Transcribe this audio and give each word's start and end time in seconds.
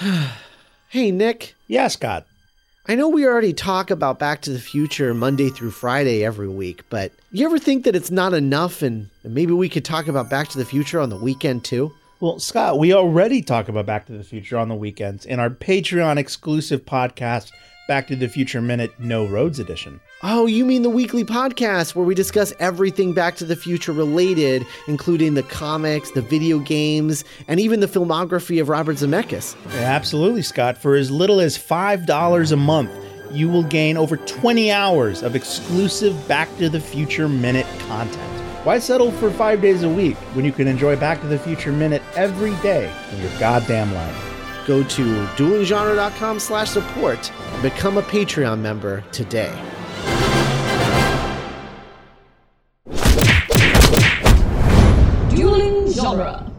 Hey, 0.88 1.10
Nick. 1.10 1.54
Yeah, 1.66 1.88
Scott. 1.88 2.24
I 2.86 2.94
know 2.94 3.08
we 3.08 3.26
already 3.26 3.52
talk 3.52 3.90
about 3.90 4.20
Back 4.20 4.42
to 4.42 4.52
the 4.52 4.60
Future 4.60 5.12
Monday 5.12 5.48
through 5.48 5.72
Friday 5.72 6.24
every 6.24 6.46
week, 6.48 6.84
but 6.88 7.10
you 7.32 7.44
ever 7.46 7.58
think 7.58 7.84
that 7.84 7.96
it's 7.96 8.12
not 8.12 8.32
enough 8.32 8.80
and 8.80 9.08
maybe 9.24 9.52
we 9.52 9.68
could 9.68 9.84
talk 9.84 10.06
about 10.06 10.30
Back 10.30 10.48
to 10.50 10.58
the 10.58 10.64
Future 10.64 11.00
on 11.00 11.08
the 11.08 11.16
weekend 11.16 11.64
too? 11.64 11.92
Well, 12.20 12.38
Scott, 12.38 12.78
we 12.78 12.92
already 12.92 13.42
talk 13.42 13.68
about 13.68 13.86
Back 13.86 14.06
to 14.06 14.12
the 14.12 14.22
Future 14.22 14.56
on 14.56 14.68
the 14.68 14.76
weekends 14.76 15.26
in 15.26 15.40
our 15.40 15.50
Patreon 15.50 16.16
exclusive 16.16 16.84
podcast, 16.84 17.50
Back 17.86 18.06
to 18.06 18.16
the 18.16 18.28
Future 18.28 18.62
Minute 18.62 18.94
No 18.98 19.26
Roads 19.26 19.58
Edition. 19.58 20.00
Oh, 20.22 20.46
you 20.46 20.64
mean 20.64 20.82
the 20.82 20.88
weekly 20.90 21.22
podcast 21.22 21.94
where 21.94 22.06
we 22.06 22.14
discuss 22.14 22.50
everything 22.58 23.12
Back 23.12 23.36
to 23.36 23.44
the 23.44 23.56
Future 23.56 23.92
related, 23.92 24.64
including 24.88 25.34
the 25.34 25.42
comics, 25.42 26.10
the 26.10 26.22
video 26.22 26.58
games, 26.60 27.24
and 27.46 27.60
even 27.60 27.80
the 27.80 27.86
filmography 27.86 28.58
of 28.58 28.70
Robert 28.70 28.96
Zemeckis. 28.96 29.54
Yeah, 29.74 29.80
absolutely, 29.82 30.40
Scott. 30.40 30.78
For 30.78 30.94
as 30.94 31.10
little 31.10 31.40
as 31.40 31.58
$5 31.58 32.52
a 32.52 32.56
month, 32.56 32.90
you 33.30 33.50
will 33.50 33.64
gain 33.64 33.98
over 33.98 34.16
20 34.16 34.70
hours 34.70 35.22
of 35.22 35.36
exclusive 35.36 36.26
Back 36.26 36.48
to 36.56 36.70
the 36.70 36.80
Future 36.80 37.28
Minute 37.28 37.66
content. 37.80 38.40
Why 38.64 38.78
settle 38.78 39.10
for 39.12 39.30
five 39.30 39.60
days 39.60 39.82
a 39.82 39.90
week 39.90 40.16
when 40.32 40.46
you 40.46 40.52
can 40.52 40.68
enjoy 40.68 40.96
Back 40.96 41.20
to 41.20 41.26
the 41.26 41.38
Future 41.38 41.72
Minute 41.72 42.00
every 42.16 42.54
day 42.62 42.90
in 43.12 43.20
your 43.20 43.38
goddamn 43.38 43.92
life? 43.92 44.33
Go 44.66 44.82
to 44.82 45.02
duelinggenre.com 45.36 46.40
slash 46.40 46.70
support 46.70 47.30
and 47.52 47.62
become 47.62 47.98
a 47.98 48.02
Patreon 48.02 48.60
member 48.60 49.04
today. 49.12 49.52
Dueling 55.30 55.92
Genre. 55.92 56.50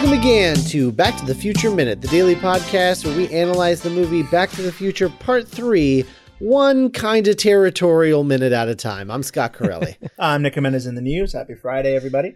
Welcome 0.00 0.18
again 0.18 0.56
to 0.56 0.90
Back 0.90 1.18
to 1.18 1.26
the 1.26 1.34
Future 1.34 1.70
Minute, 1.70 2.00
the 2.00 2.08
daily 2.08 2.34
podcast 2.34 3.04
where 3.04 3.14
we 3.14 3.28
analyze 3.28 3.82
the 3.82 3.90
movie 3.90 4.22
Back 4.22 4.48
to 4.52 4.62
the 4.62 4.72
Future 4.72 5.10
Part 5.10 5.46
3, 5.46 6.06
one 6.38 6.90
kind 6.90 7.28
of 7.28 7.36
territorial 7.36 8.24
minute 8.24 8.54
at 8.54 8.66
a 8.66 8.74
time. 8.74 9.10
I'm 9.10 9.22
Scott 9.22 9.52
Corelli. 9.52 9.98
I'm 10.18 10.40
Nick 10.40 10.54
Jimenez 10.54 10.86
in 10.86 10.94
the 10.94 11.02
news. 11.02 11.34
Happy 11.34 11.54
Friday, 11.54 11.94
everybody. 11.94 12.34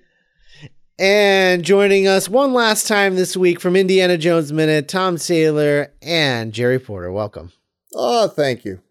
and 0.99 1.65
joining 1.65 2.07
us 2.07 2.29
one 2.29 2.53
last 2.53 2.87
time 2.87 3.17
this 3.17 3.35
week 3.35 3.59
from 3.61 3.77
Indiana 3.77 4.19
Jones 4.19 4.53
Minute, 4.53 4.87
Tom 4.87 5.17
Saylor 5.17 5.89
and 6.03 6.53
Jerry 6.53 6.79
Porter. 6.79 7.11
Welcome. 7.11 7.51
Oh, 7.95 8.29
thank 8.29 8.67
you. 8.67 8.83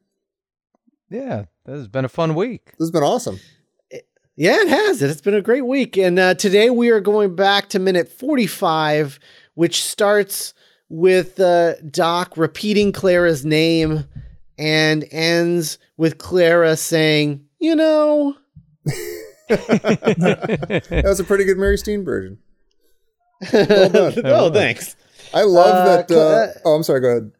Yeah, 1.11 1.45
this 1.63 1.75
has 1.77 1.87
been 1.87 2.05
a 2.05 2.09
fun 2.09 2.33
week. 2.33 2.71
This 2.79 2.87
has 2.87 2.91
been 2.91 3.03
awesome. 3.03 3.39
Yeah, 4.35 4.61
it 4.61 4.67
has. 4.67 5.01
It's 5.03 5.21
been 5.21 5.35
a 5.35 5.41
great 5.41 5.65
week. 5.65 5.95
And 5.97 6.17
uh, 6.17 6.33
today 6.33 6.69
we 6.69 6.89
are 6.89 6.99
going 6.99 7.35
back 7.35 7.69
to 7.69 7.79
minute 7.79 8.09
45, 8.09 9.19
which 9.53 9.83
starts 9.83 10.53
with 10.89 11.39
uh, 11.39 11.75
Doc 11.81 12.35
repeating 12.35 12.91
Clara's 12.91 13.45
name 13.45 14.05
and 14.57 15.05
ends 15.11 15.77
with 15.97 16.17
Clara 16.17 16.75
saying, 16.75 17.45
you 17.59 17.75
know, 17.75 18.35
That 19.49 21.03
was 21.05 21.19
a 21.19 21.23
pretty 21.23 21.43
good 21.43 21.57
Mary 21.57 21.77
Steenburgen. 21.77 22.37
Well 23.51 23.89
done. 23.89 24.13
oh, 24.25 24.51
thanks. 24.53 24.95
I 25.33 25.43
love 25.43 25.75
Uh, 25.75 25.97
that. 25.97 26.11
Uh, 26.11 26.59
oh, 26.65 26.75
I'm 26.75 26.83
sorry. 26.83 27.01
Go 27.01 27.07
ahead. 27.09 27.31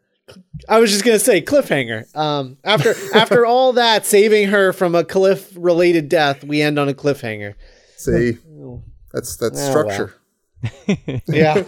I 0.68 0.78
was 0.78 0.90
just 0.90 1.04
gonna 1.04 1.18
say 1.18 1.42
cliffhanger. 1.42 2.14
Um, 2.16 2.56
after 2.64 2.94
after 3.14 3.44
all 3.46 3.74
that, 3.74 4.06
saving 4.06 4.48
her 4.48 4.72
from 4.72 4.94
a 4.94 5.04
cliff 5.04 5.52
related 5.56 6.08
death, 6.08 6.42
we 6.44 6.62
end 6.62 6.78
on 6.78 6.88
a 6.88 6.94
cliffhanger. 6.94 7.54
See, 7.96 8.38
that's 9.12 9.36
that's 9.36 9.60
Oh, 9.60 9.70
structure. 9.70 10.14
Yeah, 11.26 11.64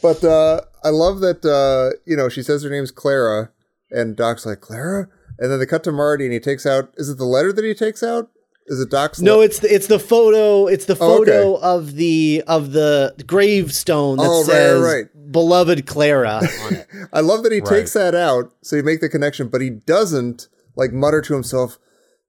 But 0.00 0.24
uh, 0.24 0.62
I 0.82 0.88
love 0.88 1.20
that. 1.20 1.44
Uh, 1.44 1.96
you 2.06 2.16
know, 2.16 2.28
she 2.30 2.42
says 2.42 2.62
her 2.62 2.70
name's 2.70 2.90
Clara, 2.90 3.50
and 3.90 4.16
Doc's 4.16 4.46
like 4.46 4.60
Clara, 4.62 5.08
and 5.38 5.50
then 5.52 5.58
they 5.58 5.66
cut 5.66 5.84
to 5.84 5.92
Marty, 5.92 6.24
and 6.24 6.32
he 6.32 6.40
takes 6.40 6.64
out. 6.64 6.90
Is 6.96 7.10
it 7.10 7.18
the 7.18 7.26
letter 7.26 7.52
that 7.52 7.64
he 7.64 7.74
takes 7.74 8.02
out? 8.02 8.30
Is 8.66 8.80
it 8.80 8.90
Doc's? 8.90 9.20
no, 9.20 9.38
le- 9.38 9.44
it's 9.44 9.58
the, 9.58 9.74
it's 9.74 9.86
the 9.88 9.98
photo. 9.98 10.66
It's 10.66 10.86
the 10.86 10.96
Oh, 11.00 11.20
okay. 11.22 11.30
photo 11.32 11.56
of 11.56 11.94
the 11.96 12.42
of 12.46 12.72
the 12.72 13.14
gravestone 13.26 14.16
that 14.16 14.26
Oh, 14.26 14.40
right, 14.44 14.46
right, 14.46 14.46
says 14.46 14.82
right. 14.82 15.32
"Beloved 15.32 15.86
Clara" 15.86 16.40
on 16.62 16.74
it. 16.74 16.86
I 17.12 17.20
love 17.20 17.42
that 17.42 17.52
he 17.52 17.60
Right. 17.60 17.68
takes 17.68 17.92
that 17.92 18.14
out, 18.14 18.52
so 18.62 18.76
you 18.76 18.82
make 18.82 19.00
the 19.00 19.08
connection, 19.10 19.48
but 19.48 19.60
he 19.60 19.68
doesn't 19.70 20.48
like 20.76 20.92
mutter 20.92 21.20
to 21.20 21.34
himself, 21.34 21.78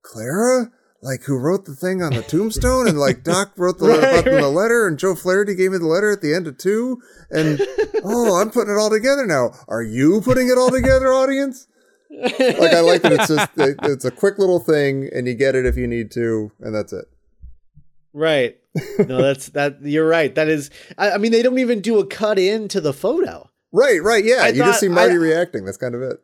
Clara, 0.01 0.71
like 1.01 1.23
who 1.23 1.37
wrote 1.37 1.65
the 1.65 1.75
thing 1.75 2.01
on 2.03 2.13
the 2.13 2.21
tombstone, 2.23 2.87
and 2.87 2.99
like 2.99 3.23
Doc 3.23 3.51
wrote 3.57 3.77
the 3.77 3.85
letter, 3.85 4.09
about 4.19 4.25
the 4.25 4.49
letter, 4.49 4.87
and 4.87 4.97
Joe 4.99 5.15
Flaherty 5.15 5.55
gave 5.55 5.71
me 5.71 5.77
the 5.77 5.87
letter 5.87 6.11
at 6.11 6.21
the 6.21 6.33
end 6.33 6.47
of 6.47 6.57
two, 6.57 6.99
and 7.31 7.61
oh, 8.03 8.35
I'm 8.41 8.49
putting 8.51 8.73
it 8.73 8.77
all 8.77 8.89
together 8.89 9.25
now. 9.25 9.51
Are 9.67 9.83
you 9.83 10.21
putting 10.21 10.49
it 10.49 10.57
all 10.57 10.69
together, 10.71 11.13
audience? 11.13 11.67
Like 12.09 12.73
I 12.73 12.79
like 12.81 13.01
that 13.01 13.11
it's 13.13 13.27
just 13.27 13.49
it's 13.83 14.05
a 14.05 14.11
quick 14.11 14.37
little 14.37 14.59
thing, 14.59 15.09
and 15.13 15.27
you 15.27 15.33
get 15.33 15.55
it 15.55 15.65
if 15.65 15.75
you 15.77 15.87
need 15.87 16.11
to, 16.11 16.51
and 16.59 16.73
that's 16.73 16.93
it. 16.93 17.05
Right. 18.13 18.57
No, 18.99 19.21
that's 19.21 19.49
that. 19.49 19.77
You're 19.83 20.07
right. 20.07 20.35
That 20.35 20.49
is. 20.49 20.69
I, 20.97 21.11
I 21.11 21.17
mean, 21.17 21.31
they 21.31 21.41
don't 21.41 21.59
even 21.59 21.79
do 21.79 21.99
a 21.99 22.05
cut 22.05 22.37
into 22.37 22.81
the 22.81 22.91
photo. 22.91 23.49
Right, 23.71 24.01
right, 24.03 24.23
yeah. 24.23 24.39
I 24.41 24.49
you 24.49 24.59
thought- 24.59 24.65
just 24.67 24.79
see 24.81 24.89
Marty 24.89 25.13
I- 25.13 25.17
reacting. 25.17 25.63
That's 25.63 25.77
kind 25.77 25.95
of 25.95 26.01
it. 26.01 26.17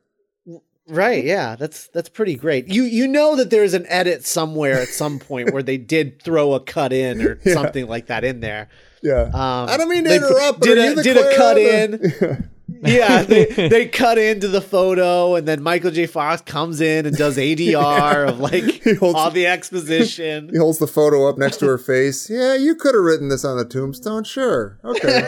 Right. 0.88 1.24
Yeah. 1.24 1.56
That's 1.56 1.88
that's 1.94 2.10
pretty 2.10 2.36
great. 2.36 2.68
You 2.68 2.84
you 2.84 3.08
know 3.08 3.38
that 3.38 3.50
there's 3.52 3.74
an 3.74 3.86
edit 3.88 4.26
somewhere 4.26 4.82
at 4.82 4.90
some 4.90 5.20
point 5.20 5.54
where 5.54 5.64
they 5.64 5.78
did 5.78 6.22
throw 6.22 6.54
a 6.54 6.60
cut 6.60 6.92
in 6.92 7.22
or 7.22 7.40
Yeah. 7.46 7.54
something 7.54 7.88
like 7.88 8.08
that 8.08 8.26
in 8.26 8.42
there. 8.42 8.68
Yeah. 9.02 9.24
Um, 9.34 9.70
I 9.70 9.78
don't 9.78 9.88
mean 9.90 10.04
to 10.04 10.14
interrupt. 10.16 10.60
but 10.60 10.66
Did 10.66 10.98
a, 11.00 11.04
did 11.04 11.16
a 11.18 11.36
cut 11.38 11.58
in? 11.58 12.14
yeah, 12.22 12.36
they 13.24 13.46
they 13.46 13.88
cut 13.88 14.18
into 14.18 14.48
the 14.48 14.62
photo, 14.62 15.36
and 15.36 15.48
then 15.48 15.62
Michael 15.62 15.92
J. 15.92 16.08
Fox 16.08 16.42
comes 16.42 16.82
in 16.82 17.06
and 17.06 17.16
does 17.16 17.38
ADR 17.38 18.28
of 18.30 18.40
like 18.40 18.84
holds- 19.00 19.16
all 19.16 19.32
the 19.32 19.46
exposition. 19.48 20.50
He 20.50 20.58
holds 20.58 20.80
the 20.80 20.88
photo 20.88 21.30
up 21.30 21.38
next 21.38 21.58
to 21.58 21.68
her 21.68 21.78
face. 21.78 22.30
Yeah, 22.30 22.56
you 22.56 22.76
could 22.76 22.96
have 22.96 23.04
written 23.04 23.30
this 23.30 23.46
on 23.46 23.58
the 23.58 23.66
tombstone. 23.66 24.24
Sure. 24.24 24.80
Okay. 24.84 25.28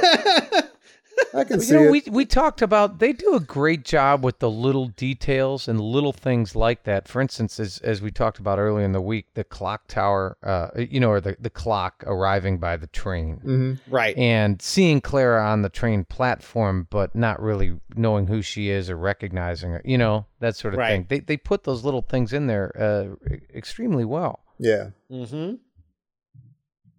I 1.35 1.43
can 1.43 1.59
see 1.59 1.73
You 1.73 1.79
know, 1.81 1.87
it. 1.87 1.91
we 1.91 2.11
we 2.11 2.25
talked 2.25 2.61
about 2.61 2.99
they 2.99 3.11
do 3.11 3.33
a 3.35 3.39
great 3.39 3.83
job 3.85 4.23
with 4.23 4.37
the 4.39 4.49
little 4.49 4.87
details 4.89 5.67
and 5.67 5.79
little 5.81 6.13
things 6.13 6.55
like 6.55 6.83
that. 6.83 7.07
For 7.07 7.21
instance, 7.21 7.59
as 7.59 7.79
as 7.79 8.01
we 8.01 8.11
talked 8.11 8.37
about 8.39 8.59
earlier 8.59 8.85
in 8.85 8.91
the 8.91 9.01
week, 9.01 9.27
the 9.33 9.43
clock 9.43 9.87
tower, 9.87 10.37
uh, 10.43 10.69
you 10.75 10.99
know, 10.99 11.09
or 11.09 11.19
the 11.21 11.35
the 11.39 11.49
clock 11.49 12.03
arriving 12.05 12.59
by 12.59 12.77
the 12.77 12.87
train. 12.87 13.41
Mhm. 13.43 13.79
Right. 13.89 14.15
And 14.17 14.61
seeing 14.61 15.01
Clara 15.01 15.43
on 15.43 15.63
the 15.63 15.69
train 15.69 16.03
platform, 16.05 16.87
but 16.91 17.15
not 17.15 17.41
really 17.41 17.79
knowing 17.95 18.27
who 18.27 18.41
she 18.43 18.69
is 18.69 18.89
or 18.89 18.95
recognizing 18.97 19.71
her, 19.71 19.81
you 19.83 19.97
know, 19.97 20.25
that 20.39 20.55
sort 20.55 20.73
of 20.75 20.79
Right. 20.79 20.89
thing. 20.91 21.05
They 21.09 21.19
they 21.19 21.37
put 21.37 21.63
those 21.63 21.83
little 21.83 22.03
things 22.03 22.31
in 22.33 22.45
there 22.47 22.71
uh, 22.79 23.15
extremely 23.55 24.05
well. 24.05 24.41
Yeah. 24.59 24.89
Mm-hmm. 25.11 25.55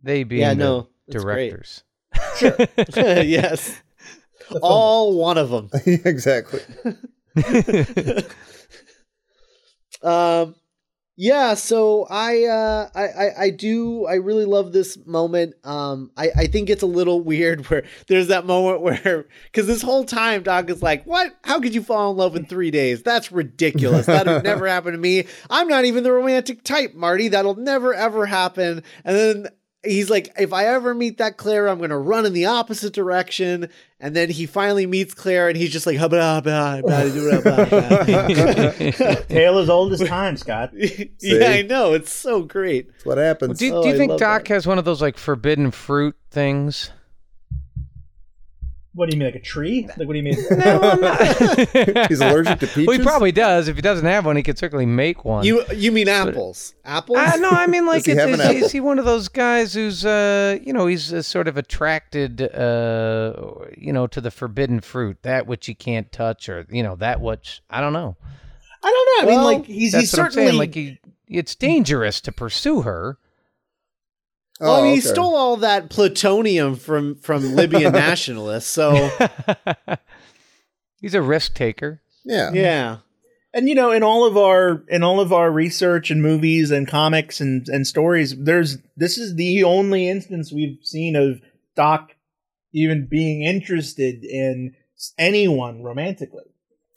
They 0.03 0.25
being 0.25 0.41
Yeah, 0.43 0.51
the 0.55 0.57
no, 0.57 0.89
that's 1.09 1.23
great. 1.25 1.51
directors. 1.51 1.85
yes. 2.97 3.81
All 4.63 5.19
one 5.19 5.39
of 5.39 5.51
them. 5.51 5.71
exactly. 5.87 6.61
Um, 10.05 10.55
yeah. 11.17 11.55
So 11.55 12.07
I, 12.11 12.45
uh, 12.45 12.89
I, 12.95 13.03
I, 13.07 13.43
I 13.45 13.51
do. 13.51 14.05
I 14.07 14.15
really 14.15 14.45
love 14.45 14.73
this 14.73 14.99
moment. 15.07 15.55
Um, 15.65 16.11
I, 16.17 16.31
I 16.37 16.47
think 16.47 16.69
it's 16.69 16.83
a 16.83 16.87
little 16.87 17.21
weird 17.25 17.67
where 17.71 17.85
there's 18.09 18.29
that 18.29 18.47
moment 18.47 18.83
where, 18.83 19.27
because 19.45 19.67
this 19.67 19.83
whole 19.83 20.05
time 20.05 20.43
Doc 20.43 20.69
is 20.71 20.83
like, 20.83 21.05
"What? 21.05 21.33
How 21.43 21.61
could 21.61 21.75
you 21.75 21.83
fall 21.83 22.11
in 22.11 22.17
love 22.17 22.37
in 22.37 22.47
three 22.47 22.71
days? 22.71 23.03
That's 23.03 23.33
ridiculous. 23.33 24.07
That'll 24.07 24.43
never 24.43 24.67
happen 24.67 24.93
to 24.93 24.99
me. 24.99 25.27
I'm 25.49 25.69
not 25.69 25.85
even 25.85 26.03
the 26.05 26.13
romantic 26.13 26.65
type, 26.65 26.95
Marty. 26.95 27.29
That'll 27.29 27.57
never 27.57 27.95
ever 27.95 28.27
happen." 28.27 28.83
And 29.05 29.17
then. 29.17 29.49
He's 29.87 30.09
like, 30.09 30.33
if 30.39 30.55
I 30.55 30.65
ever 30.65 30.95
meet 30.95 31.19
that 31.19 31.37
Claire, 31.37 31.69
I'm 31.69 31.79
gonna 31.79 31.99
run 31.99 32.25
in 32.25 32.33
the 32.33 32.47
opposite 32.47 32.95
direction. 32.95 33.69
And 34.05 34.15
then 34.15 34.29
he 34.29 34.45
finally 34.45 34.87
meets 34.87 35.15
Claire, 35.15 35.49
and 35.49 35.57
he's 35.57 35.73
just 35.73 35.87
like, 35.87 35.97
blah, 35.97 36.09
blah, 36.09 36.43
blah, 36.43 36.83
blah, 36.83 37.41
blah, 37.41 37.41
blah. 37.41 39.15
Tale 39.31 39.59
as 39.59 39.71
old 39.71 39.95
as 39.95 40.01
time, 40.07 40.37
Scott. 40.37 40.73
yeah, 41.21 41.47
I 41.53 41.63
know. 41.63 41.95
It's 41.95 42.13
so 42.13 42.43
great. 42.43 42.93
That's 42.93 43.07
what 43.07 43.17
happens. 43.17 43.59
Do, 43.59 43.75
Oh, 43.75 43.83
do 43.83 43.89
you 43.89 43.95
I 43.95 43.97
think 43.97 44.19
Doc 44.19 44.43
that. 44.45 44.49
has 44.49 44.67
one 44.67 44.79
of 44.79 44.85
those 44.85 45.01
like 45.01 45.17
forbidden 45.17 45.71
fruit 45.71 46.17
things? 46.31 46.91
What 48.95 49.11
do 49.11 49.17
you 49.17 49.19
mean, 49.19 49.27
like 49.27 49.35
a 49.35 49.45
tree? 49.45 49.89
Like, 49.97 50.07
what 50.07 50.13
do 50.13 50.19
you 50.19 50.23
mean? 50.23 50.37
No, 50.51 50.81
I'm 50.81 51.01
not. 51.01 52.09
He's 52.09 52.21
allergic 52.21 52.61
to 52.61 52.67
peaches. 52.69 52.87
Well, 52.87 52.97
he 52.97 53.03
probably 53.03 53.33
does. 53.33 53.67
If 53.67 53.75
he 53.75 53.83
doesn't 53.83 54.07
have 54.07 54.25
one, 54.25 54.37
he 54.37 54.43
could 54.45 54.57
certainly 54.57 54.87
make 54.87 55.25
one. 55.25 55.45
You 55.45 55.65
you 55.75 55.91
mean 55.91 56.09
apples? 56.09 56.75
Apples? 56.85 57.19
Uh, 57.19 57.37
no, 57.39 57.51
I 57.51 57.67
mean 57.67 57.87
like 57.93 58.07
he 58.07 58.13
it's, 58.13 58.21
have 58.21 58.31
is, 58.55 58.65
is 58.67 58.73
he 58.73 58.79
one 58.81 59.01
of 59.01 59.05
those 59.05 59.29
guys 59.29 59.75
who's 59.75 60.07
uh 60.07 60.59
you 60.63 60.73
know 60.73 60.87
he's 60.87 61.13
uh, 61.13 61.23
sort 61.23 61.49
of 61.49 61.57
attracted 61.57 62.41
uh 62.41 63.33
you 63.77 63.93
know 63.93 64.07
to 64.07 64.21
the 64.21 64.31
forbidden 64.31 64.81
fruit 64.81 65.19
that 65.23 65.47
which 65.49 65.67
he 65.67 65.75
can't 65.75 66.13
touch 66.13 66.49
or 66.49 66.65
you 66.71 66.83
know 66.83 66.95
that 66.97 67.21
which 67.21 67.63
I 67.69 67.81
don't 67.81 67.93
know. 67.93 68.17
I 68.83 68.91
don't 68.91 69.27
know. 69.27 69.33
I 69.33 69.35
Well, 69.37 69.49
mean, 69.51 69.59
like 69.61 69.67
he's 69.67 69.93
That's 69.93 70.03
he's 70.05 70.13
what 70.13 70.21
I'm 70.27 70.31
certainly 70.31 70.49
saying. 70.51 70.59
Like 70.59 70.75
he, 70.75 70.99
it's 71.27 71.55
dangerous 71.57 72.21
to 72.21 72.33
pursue 72.33 72.83
her. 72.83 73.19
Oh, 74.61 74.67
Well, 74.67 74.81
I 74.81 74.83
mean, 74.85 74.95
he 74.95 75.01
stole 75.01 75.35
all 75.35 75.57
that 75.59 75.91
plutonium 75.91 76.77
from 76.77 77.17
from 77.17 77.55
Libyan 77.57 77.93
nationalists. 77.93 78.71
So 78.71 79.11
He's 81.01 81.15
a 81.15 81.23
risk 81.23 81.55
taker. 81.55 82.01
Yeah. 82.25 82.51
yeah, 82.55 82.97
and 83.53 83.69
you 83.69 83.75
know 83.75 83.91
in 83.91 84.03
all 84.03 84.27
of 84.27 84.37
our 84.39 84.83
in 84.89 85.03
all 85.03 85.21
of 85.21 85.33
our 85.33 85.51
research 85.51 86.11
and 86.11 86.23
movies 86.23 86.71
and 86.71 86.89
comics 86.89 87.39
and 87.39 87.69
and 87.69 87.87
stories 87.87 88.35
there's 88.39 88.79
this 88.97 89.19
is 89.19 89.35
the 89.37 89.63
only 89.63 90.09
instance 90.09 90.51
we've 90.51 90.79
seen 90.83 91.15
of 91.17 91.43
doc 91.77 92.13
even 92.73 93.07
being 93.11 93.43
interested 93.43 94.25
in 94.25 94.75
anyone 95.19 95.83
romantically 95.83 96.45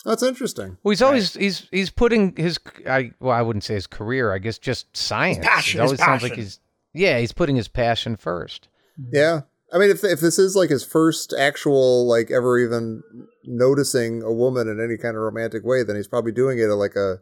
That's 0.05 0.23
interesting. 0.23 0.77
Well, 0.81 0.91
he's 0.91 1.01
always 1.01 1.33
he's 1.33 1.67
he's 1.71 1.89
putting 1.89 2.33
his 2.37 2.57
I 2.87 3.11
well 3.19 3.33
I 3.35 3.41
wouldn't 3.41 3.65
say 3.65 3.73
his 3.73 3.87
career 3.87 4.33
I 4.33 4.37
guess 4.37 4.57
just 4.57 4.95
science. 4.95 5.39
passion, 5.45 5.81
It 5.81 5.83
his 5.83 5.89
always 5.91 5.99
sounds 5.99 6.23
like 6.23 6.35
he's 6.35 6.59
yeah 6.93 7.19
he's 7.19 7.33
putting 7.33 7.55
his 7.55 7.67
passion 7.67 8.15
first. 8.15 8.67
Yeah. 9.11 9.41
I 9.73 9.77
mean, 9.79 9.89
if 9.91 10.03
if 10.03 10.21
this 10.21 10.39
is 10.39 10.55
like 10.55 10.69
his 10.69 10.85
first 10.85 11.33
actual 11.37 12.07
like 12.07 12.31
ever 12.31 12.57
even 12.57 13.03
noticing 13.43 14.23
a 14.23 14.31
woman 14.31 14.67
in 14.69 14.79
any 14.79 14.97
kind 14.97 15.15
of 15.15 15.21
romantic 15.21 15.63
way, 15.65 15.83
then 15.83 15.95
he's 15.97 16.07
probably 16.07 16.31
doing 16.31 16.57
it 16.57 16.63
at 16.69 16.75
like 16.75 16.95
a 16.95 17.19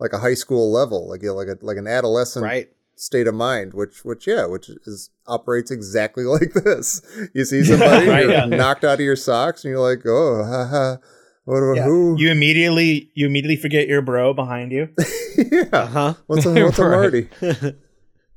like 0.00 0.12
a 0.12 0.18
high 0.18 0.34
school 0.34 0.72
level, 0.72 1.08
like 1.08 1.22
you 1.22 1.28
know, 1.28 1.34
like 1.34 1.48
a 1.48 1.56
like 1.64 1.76
an 1.76 1.86
adolescent 1.86 2.44
right. 2.44 2.68
state 2.96 3.28
of 3.28 3.34
mind, 3.36 3.72
which 3.72 4.04
which 4.04 4.26
yeah, 4.26 4.46
which 4.46 4.68
is 4.84 5.10
operates 5.28 5.70
exactly 5.70 6.24
like 6.36 6.52
this. 6.54 7.02
You 7.34 7.44
see 7.44 7.62
somebody, 7.64 8.08
Right, 8.08 8.24
you're 8.24 8.32
yeah. 8.32 8.46
knocked 8.46 8.82
out 8.84 8.94
of 8.94 9.00
your 9.00 9.16
socks, 9.16 9.64
and 9.64 9.70
you're 9.70 9.80
like, 9.80 10.04
oh, 10.04 10.44
ha, 10.44 10.66
ha, 10.66 10.96
what, 11.44 11.60
do- 11.60 11.74
Yeah. 11.76 11.84
who? 11.84 12.16
you 12.18 12.30
immediately 12.32 13.10
you 13.14 13.26
immediately 13.26 13.56
forget 13.56 13.86
your 13.86 14.02
bro 14.02 14.34
behind 14.34 14.72
you 14.72 14.88
yeah. 15.38 15.62
Uh 15.72 15.86
huh. 15.86 16.14
What's 16.26 16.44
a 16.46 16.64
what's 16.64 16.78
a 16.80 16.82
Marty? 16.82 17.28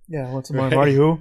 Yeah 0.10 0.30
what's 0.32 0.50
the 0.50 0.58
right. 0.58 0.74
Marty 0.74 0.94
who 0.94 1.20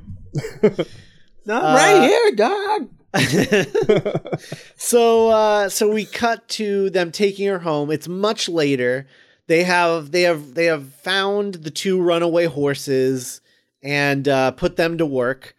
no 1.46 1.56
Uh, 1.56 1.74
right 1.74 2.02
here 2.02 2.32
dog. 2.36 2.88
So 4.76 5.28
uh 5.30 5.68
so 5.68 5.90
we 5.90 6.04
cut 6.04 6.46
to 6.50 6.90
them 6.90 7.10
taking 7.10 7.48
her 7.48 7.58
home. 7.60 7.90
It's 7.90 8.08
much 8.08 8.48
later. 8.48 9.06
They 9.46 9.64
have 9.64 10.10
they 10.10 10.22
have 10.22 10.54
they 10.54 10.66
have 10.66 10.92
found 10.94 11.54
the 11.54 11.70
two 11.70 12.00
runaway 12.00 12.46
horses 12.46 13.40
and 13.82 14.28
uh 14.28 14.50
put 14.52 14.76
them 14.76 14.98
to 14.98 15.06
work. 15.06 15.54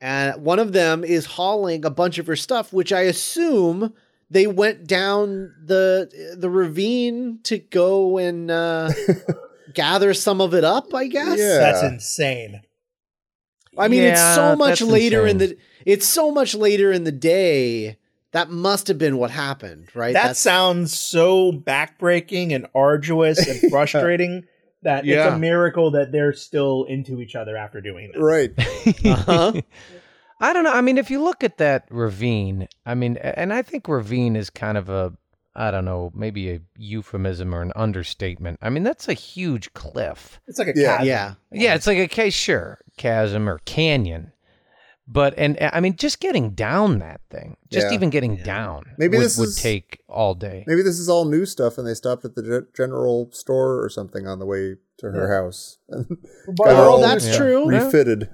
And 0.00 0.42
one 0.42 0.58
of 0.58 0.72
them 0.72 1.04
is 1.04 1.26
hauling 1.26 1.84
a 1.84 1.90
bunch 1.90 2.18
of 2.18 2.26
her 2.26 2.36
stuff 2.36 2.72
which 2.72 2.92
i 2.92 3.00
assume 3.02 3.92
they 4.30 4.46
went 4.46 4.86
down 4.86 5.52
the 5.64 6.36
the 6.38 6.48
ravine 6.50 7.40
to 7.44 7.58
go 7.58 8.16
and 8.18 8.50
uh 8.50 8.90
gather 9.78 10.12
some 10.14 10.40
of 10.40 10.54
it 10.54 10.64
up 10.64 10.92
i 10.94 11.06
guess 11.06 11.38
Yeah. 11.38 11.58
that's 11.58 11.82
insane 11.82 12.60
I 13.76 13.86
mean, 13.86 14.02
it's 14.02 14.34
so 14.34 14.56
much 14.56 14.80
that's 14.80 14.90
later 14.90 15.24
in 15.24 15.38
the 15.38 15.56
it's 15.86 16.06
so 16.06 16.32
much 16.32 16.52
later 16.56 16.90
in 16.90 17.04
the 17.04 17.12
day. 17.12 17.96
That 18.32 18.50
must 18.50 18.88
have 18.88 18.98
been 18.98 19.18
what 19.18 19.30
happened, 19.30 19.88
right? 19.94 20.14
that 20.14 20.20
That's- 20.34 20.38
sounds 20.40 20.98
so 20.98 21.52
backbreaking 21.52 22.52
and 22.52 22.66
arduous 22.74 23.38
and 23.46 23.70
frustrating 23.70 24.46
that 24.82 25.06
it's 25.06 25.32
a 25.32 25.38
miracle 25.38 25.92
that 25.92 26.10
they're 26.10 26.32
still 26.32 26.86
into 26.88 27.20
each 27.20 27.36
other 27.36 27.56
after 27.56 27.80
doing 27.80 28.10
that. 28.12 28.20
right. 28.20 28.50
Uh-huh. 29.04 29.52
I 30.40 30.52
don't 30.52 30.64
know. 30.64 30.72
I 30.72 30.80
mean, 30.80 30.98
if 30.98 31.08
you 31.08 31.22
look 31.22 31.44
at 31.44 31.58
that 31.58 31.86
ravine, 31.90 32.66
I 32.84 32.94
mean, 32.96 33.16
and 33.18 33.52
I 33.52 33.62
think 33.62 33.86
ravine 33.86 34.34
is 34.34 34.50
kind 34.50 34.76
of 34.76 34.88
a, 34.88 35.12
I 35.58 35.70
don't 35.72 35.84
know, 35.84 36.12
maybe 36.14 36.50
a 36.52 36.60
euphemism 36.76 37.52
or 37.54 37.62
an 37.62 37.72
understatement. 37.74 38.60
I 38.62 38.70
mean, 38.70 38.84
that's 38.84 39.08
a 39.08 39.12
huge 39.12 39.74
cliff. 39.74 40.40
It's 40.46 40.58
like 40.58 40.68
a 40.68 40.72
Yeah. 40.76 40.98
chasm. 40.98 41.06
yeah. 41.08 41.34
Yeah, 41.50 41.74
it's 41.74 41.86
like 41.88 41.98
a 41.98 42.06
case, 42.06 42.32
sure, 42.32 42.78
chasm 42.96 43.48
or 43.48 43.58
canyon. 43.64 44.32
But, 45.10 45.34
and 45.38 45.58
I 45.60 45.80
mean, 45.80 45.96
just 45.96 46.20
getting 46.20 46.50
down 46.50 46.98
that 47.00 47.22
thing, 47.30 47.56
just 47.70 47.88
Yeah. 47.88 47.94
even 47.94 48.10
getting 48.10 48.36
down 48.36 48.84
Maybe 48.98 49.16
would, 49.16 49.24
this 49.24 49.38
would 49.38 49.48
is- 49.48 49.56
take 49.56 50.00
all 50.08 50.34
day. 50.34 50.64
Maybe 50.66 50.82
this 50.82 50.98
is 50.98 51.08
all 51.08 51.24
new 51.24 51.44
stuff, 51.46 51.76
and 51.78 51.86
they 51.88 51.94
stopped 51.94 52.24
at 52.26 52.34
the 52.34 52.66
general 52.76 53.30
store 53.32 53.82
or 53.82 53.88
something 53.88 54.26
on 54.28 54.38
the 54.38 54.46
way 54.46 54.76
to 54.98 55.06
her 55.10 55.34
house. 55.34 55.78
But- 55.88 56.66
Oh, 56.68 57.00
that's 57.00 57.36
true. 57.36 57.68
Refitted. 57.68 58.28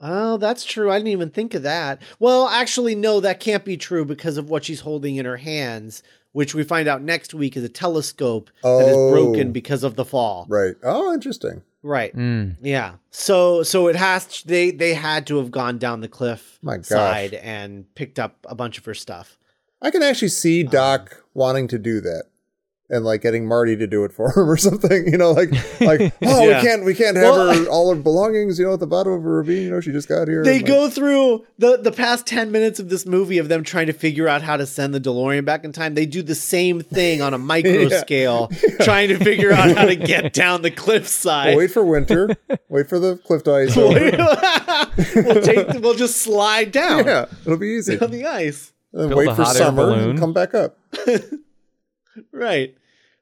Oh, 0.00 0.36
that's 0.36 0.64
true. 0.64 0.90
I 0.90 0.98
didn't 0.98 1.08
even 1.12 1.30
think 1.30 1.54
of 1.54 1.62
that. 1.64 2.00
Well, 2.18 2.46
actually, 2.48 2.94
no, 2.94 3.20
that 3.20 3.40
can't 3.40 3.64
be 3.64 3.76
true 3.76 4.04
because 4.04 4.36
of 4.36 4.48
what 4.48 4.64
she's 4.64 4.80
holding 4.80 5.16
in 5.16 5.24
her 5.24 5.36
hands, 5.38 6.02
which 6.32 6.54
we 6.54 6.62
find 6.62 6.86
out 6.88 7.02
next 7.02 7.34
week 7.34 7.56
is 7.56 7.64
a 7.64 7.68
telescope 7.68 8.50
that 8.62 8.88
is 8.88 8.96
Oh. 8.96 9.10
broken 9.10 9.50
because 9.52 9.82
of 9.82 9.96
the 9.96 10.04
fall. 10.04 10.46
Right. 10.48 10.76
Oh, 10.84 11.12
interesting. 11.12 11.62
Right. 11.82 12.14
Mm. 12.16 12.56
Yeah. 12.60 12.94
So 13.10 13.62
so 13.62 13.86
it 13.88 13.94
has 13.96 14.42
they 14.44 14.70
they 14.72 14.94
had 14.94 15.26
to 15.28 15.38
have 15.38 15.50
gone 15.52 15.78
down 15.78 16.00
the 16.00 16.08
cliff 16.08 16.58
My 16.60 16.76
gosh. 16.78 16.86
side 16.88 17.34
and 17.34 17.92
picked 17.94 18.18
up 18.18 18.36
a 18.48 18.54
bunch 18.56 18.78
of 18.78 18.84
her 18.84 18.94
stuff. 18.94 19.38
I 19.80 19.90
can 19.92 20.02
actually 20.02 20.28
see 20.28 20.64
Um, 20.64 20.70
Doc 20.70 21.24
wanting 21.34 21.68
to 21.68 21.78
do 21.78 22.00
that. 22.00 22.24
And 22.90 23.04
like 23.04 23.20
getting 23.20 23.46
Marty 23.46 23.76
to 23.76 23.86
do 23.86 24.04
it 24.04 24.12
for 24.14 24.30
him 24.34 24.48
or 24.48 24.56
something, 24.56 25.06
you 25.12 25.18
know, 25.18 25.32
like 25.32 25.50
like 25.80 26.00
oh 26.22 26.48
Yeah. 26.48 26.56
we 26.62 26.66
can't 26.66 26.84
we 26.86 26.94
can't 26.94 27.16
have 27.18 27.34
Well, 27.34 27.54
her 27.64 27.68
all 27.68 27.94
her 27.94 28.00
belongings, 28.00 28.58
you 28.58 28.64
know, 28.64 28.72
at 28.72 28.80
the 28.80 28.86
bottom 28.86 29.12
of 29.12 29.22
a 29.26 29.28
ravine, 29.28 29.64
you 29.64 29.70
know, 29.70 29.80
she 29.82 29.92
just 29.92 30.08
got 30.08 30.26
here. 30.26 30.42
They 30.42 30.52
and, 30.56 30.62
like- 30.62 30.66
go 30.66 30.88
through 30.88 31.44
the 31.58 31.76
the 31.76 31.92
past 31.92 32.26
10 32.26 32.50
minutes 32.50 32.80
of 32.80 32.88
this 32.88 33.04
movie 33.04 33.36
of 33.36 33.48
them 33.50 33.62
trying 33.62 33.88
to 33.88 33.92
figure 33.92 34.26
out 34.26 34.40
how 34.40 34.56
to 34.56 34.64
send 34.64 34.94
the 34.94 35.00
DeLorean 35.00 35.44
back 35.44 35.64
in 35.64 35.72
time. 35.72 35.96
They 35.96 36.06
do 36.06 36.22
the 36.22 36.34
same 36.34 36.80
thing 36.80 37.20
on 37.20 37.34
a 37.34 37.38
micro 37.52 37.72
Yeah. 37.72 38.00
scale 38.00 38.50
trying 38.80 39.10
to 39.10 39.18
figure 39.18 39.52
out 39.52 39.76
how 39.76 39.84
to 39.84 39.94
get 39.94 40.32
down 40.32 40.62
the 40.62 40.70
cliffside. 40.70 41.48
Well, 41.48 41.58
wait 41.58 41.70
for 41.70 41.84
winter, 41.84 42.30
wait 42.70 42.88
for 42.88 42.98
the 42.98 43.16
cliff 43.18 43.42
to 43.44 43.52
ice 43.54 43.76
over. 43.76 43.98
we'll 45.14 45.42
take 45.42 45.82
we'll 45.82 45.92
just 45.94 46.16
slide 46.22 46.72
down 46.72 47.04
Yeah, 47.06 47.26
it'll 47.44 47.58
be 47.58 47.68
easy. 47.68 47.98
on 48.00 48.10
the 48.10 48.24
ice. 48.24 48.72
And 48.94 49.10
Build 49.10 49.26
wait 49.26 49.36
for 49.36 49.44
summer 49.44 49.84
balloon. 49.88 50.10
and 50.10 50.18
come 50.18 50.32
back 50.32 50.54
up. 50.54 50.78
Right. 52.32 52.74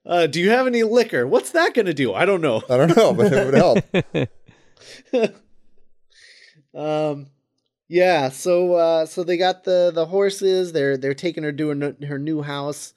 Uh, 0.05 0.27
do 0.29 0.41
you 0.41 0.51
have 0.51 0.67
any 0.67 0.83
liquor? 0.85 1.27
What's 1.27 1.51
that 1.51 1.75
going 1.75 1.87
to 1.87 1.95
do? 1.95 2.15
I 2.15 2.25
don't 2.25 2.41
know. 2.41 2.63
I 2.71 2.77
don't 2.77 2.97
know, 2.97 3.13
but 3.13 3.33
it 3.33 3.45
would 3.45 3.55
help. 3.55 4.29
Um, 6.75 7.29
yeah. 7.89 8.29
So 8.29 8.75
uh, 8.75 9.07
so 9.07 9.25
they 9.25 9.37
got 9.37 9.65
the 9.65 9.91
the 9.95 10.07
horses. 10.07 10.73
They're 10.73 10.97
they're 10.97 11.15
taking 11.15 11.43
her 11.45 11.53
to 11.53 11.69
her, 11.69 11.97
her 12.07 12.19
new 12.19 12.43
house. 12.43 12.93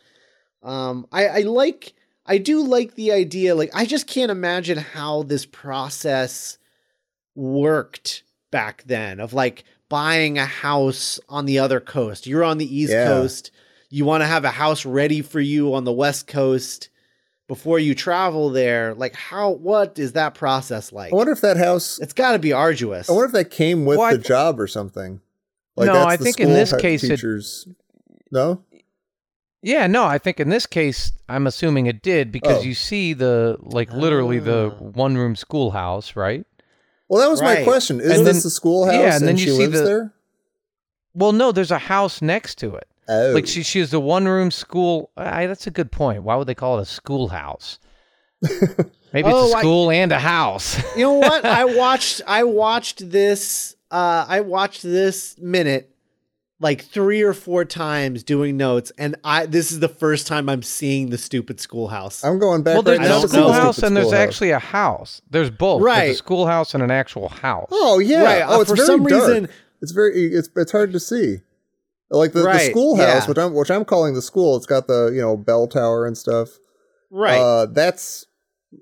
Um, 0.62 1.08
I 1.12 1.28
I 1.28 1.40
like 1.42 1.94
I 2.26 2.38
do 2.40 2.62
like 2.62 2.96
the 2.96 3.12
idea. 3.12 3.56
Like 3.56 3.72
I 3.74 3.86
just 3.86 4.06
can't 4.08 4.32
imagine 4.32 4.78
how 4.78 5.24
this 5.24 5.46
process 5.46 6.58
worked 7.36 8.24
back 8.52 8.84
then. 8.86 9.20
Of 9.20 9.34
like 9.34 9.64
buying 9.88 10.38
a 10.38 10.46
house 10.46 11.20
on 11.30 11.46
the 11.46 11.60
other 11.60 11.80
coast. 11.80 12.28
You're 12.28 12.44
on 12.44 12.58
the 12.58 12.76
east 12.76 12.92
Yeah. 12.92 13.06
coast. 13.06 13.52
You 13.90 14.06
want 14.06 14.22
to 14.22 14.28
have 14.28 14.46
a 14.46 14.50
house 14.52 14.86
ready 14.86 15.22
for 15.22 15.40
you 15.40 15.74
on 15.74 15.84
the 15.84 15.92
west 15.92 16.28
coast 16.28 16.90
before 17.48 17.80
you 17.80 17.96
travel 17.96 18.50
there. 18.52 18.94
Like 18.94 19.16
how? 19.16 19.50
What 19.52 19.98
is 19.98 20.12
that 20.14 20.36
process 20.36 20.92
like? 20.92 21.12
I 21.12 21.16
wonder 21.16 21.32
if 21.32 21.42
that 21.42 21.58
house. 21.58 21.98
It's 22.00 22.14
got 22.14 22.34
to 22.34 22.40
be 22.40 22.54
arduous. 22.54 23.10
I 23.10 23.14
wonder 23.14 23.26
if 23.26 23.32
that 23.34 23.50
came 23.50 23.86
with 23.86 23.98
Well, 23.98 24.12
the 24.12 24.18
th- 24.18 24.28
job 24.28 24.60
or 24.60 24.68
something. 24.68 25.22
Like 25.76 25.88
No, 25.88 25.94
that's 25.94 26.06
I 26.06 26.16
the 26.18 26.24
think 26.24 26.40
in 26.40 26.50
this 26.50 26.72
he- 26.72 26.78
case 26.78 27.04
it- 27.04 27.68
No. 28.32 28.62
Yeah, 29.62 29.88
no, 29.88 30.06
I 30.06 30.20
think 30.20 30.40
in 30.40 30.50
this 30.50 30.66
case, 30.66 31.12
I'm 31.28 31.46
assuming 31.48 31.88
it 31.88 32.02
did 32.02 32.32
because 32.32 32.60
Oh. 32.60 32.62
you 32.62 32.74
see 32.74 33.14
the 33.14 33.58
like 33.60 33.92
literally 33.92 34.40
the 34.40 34.72
Ah. 34.74 34.84
one 34.84 35.18
room 35.18 35.36
schoolhouse, 35.36 36.16
right? 36.16 36.46
Well, 37.10 37.22
that 37.22 37.30
was 37.32 37.42
my 37.42 37.64
question. 37.64 38.00
Is 38.00 38.12
And 38.20 38.28
this 38.28 38.38
then- 38.38 38.44
the 38.44 38.50
schoolhouse? 38.52 38.94
yeah, 38.94 39.06
and 39.06 39.14
and 39.16 39.28
then 39.30 39.38
she 39.38 39.46
you 39.48 39.52
see 39.54 39.58
lives 39.66 39.80
the- 39.80 39.86
there. 39.86 40.14
Well, 41.16 41.32
no, 41.32 41.52
there's 41.52 41.72
a 41.72 41.80
house 41.80 42.22
next 42.22 42.60
to 42.60 42.76
it. 42.76 42.88
Oh, 43.12 43.32
Like 43.34 43.48
she 43.48 43.64
she 43.64 43.80
has 43.80 43.90
the 43.92 44.00
one 44.00 44.26
room 44.28 44.52
school. 44.52 45.10
I, 45.18 45.48
that's 45.48 45.66
a 45.68 45.72
good 45.72 45.92
point. 45.92 46.24
Why 46.24 46.36
would 46.36 46.48
they 46.48 46.56
call 46.56 46.78
it 46.78 46.84
a 46.84 46.86
schoolhouse? 46.86 47.80
Maybe 48.42 49.28
it's 49.28 49.28
a 49.28 49.32
a 49.32 49.56
I- 49.56 49.60
school 49.62 49.90
and 49.92 50.12
a 50.12 50.20
house. 50.20 50.78
you 50.96 51.04
know 51.04 51.14
what? 51.14 51.44
I 51.46 51.66
watched 51.78 52.22
I 52.28 52.44
watched 52.44 53.10
this 53.10 53.76
uh 53.92 54.26
I 54.28 54.42
watched 54.42 54.84
this 54.84 55.38
minute 55.40 55.96
like 56.62 56.84
three 56.84 57.22
or 57.22 57.34
four 57.34 57.64
times 57.66 58.22
doing 58.22 58.58
notes 58.58 58.92
and 58.98 59.16
I 59.24 59.46
this 59.48 59.72
is 59.72 59.80
the 59.80 59.88
first 59.90 60.28
time 60.28 60.48
I'm 60.50 60.62
seeing 60.62 61.10
the 61.10 61.18
stupid 61.18 61.60
schoolhouse. 61.60 62.24
I'm 62.24 62.38
going 62.38 62.62
back 62.64 62.74
well, 62.76 62.84
there's 62.84 63.00
I 63.00 63.04
now. 63.04 63.08
a 63.08 63.10
don't 63.10 63.22
to 63.22 63.28
the 63.30 63.38
know. 63.38 63.44
schoolhouse 63.52 63.84
and 63.84 63.96
there's 63.98 64.08
schoolhouse. 64.08 64.28
actually 64.28 64.52
a 64.52 64.60
house. 64.60 65.22
There's 65.32 65.50
both. 65.50 65.80
There's 65.82 65.86
Right. 65.86 66.12
a 66.12 66.16
schoolhouse 66.16 66.74
and 66.76 66.84
an 66.84 66.92
actual 66.92 67.30
house. 67.30 67.70
Oh 67.72 67.98
yeah. 68.00 68.24
Right, 68.24 68.42
uh, 68.44 68.58
Oh, 68.58 68.62
it's 68.62 68.70
for 68.70 68.76
very 68.76 68.88
some 68.88 69.04
dark. 69.06 69.28
reason- 69.28 69.50
It's 69.82 69.92
very. 69.94 70.28
It's 70.34 70.50
it's 70.56 70.72
hard 70.72 70.92
to 70.94 71.00
see. 71.00 71.40
Like 72.12 72.34
the, 72.34 72.42
the 72.42 72.60
schoolhouse, 72.60 73.24
yeah. 73.24 73.28
which 73.28 73.38
I'm 73.38 73.54
which 73.54 73.72
I'm 73.72 73.86
calling 73.86 74.16
the 74.16 74.22
school. 74.22 74.58
It's 74.58 74.66
got 74.66 74.88
the 74.88 75.12
you 75.14 75.22
know 75.22 75.38
bell 75.38 75.68
tower 75.68 76.06
and 76.06 76.18
stuff. 76.18 76.50
Right. 77.12 77.40
Uh, 77.40 77.68
that's 77.68 78.26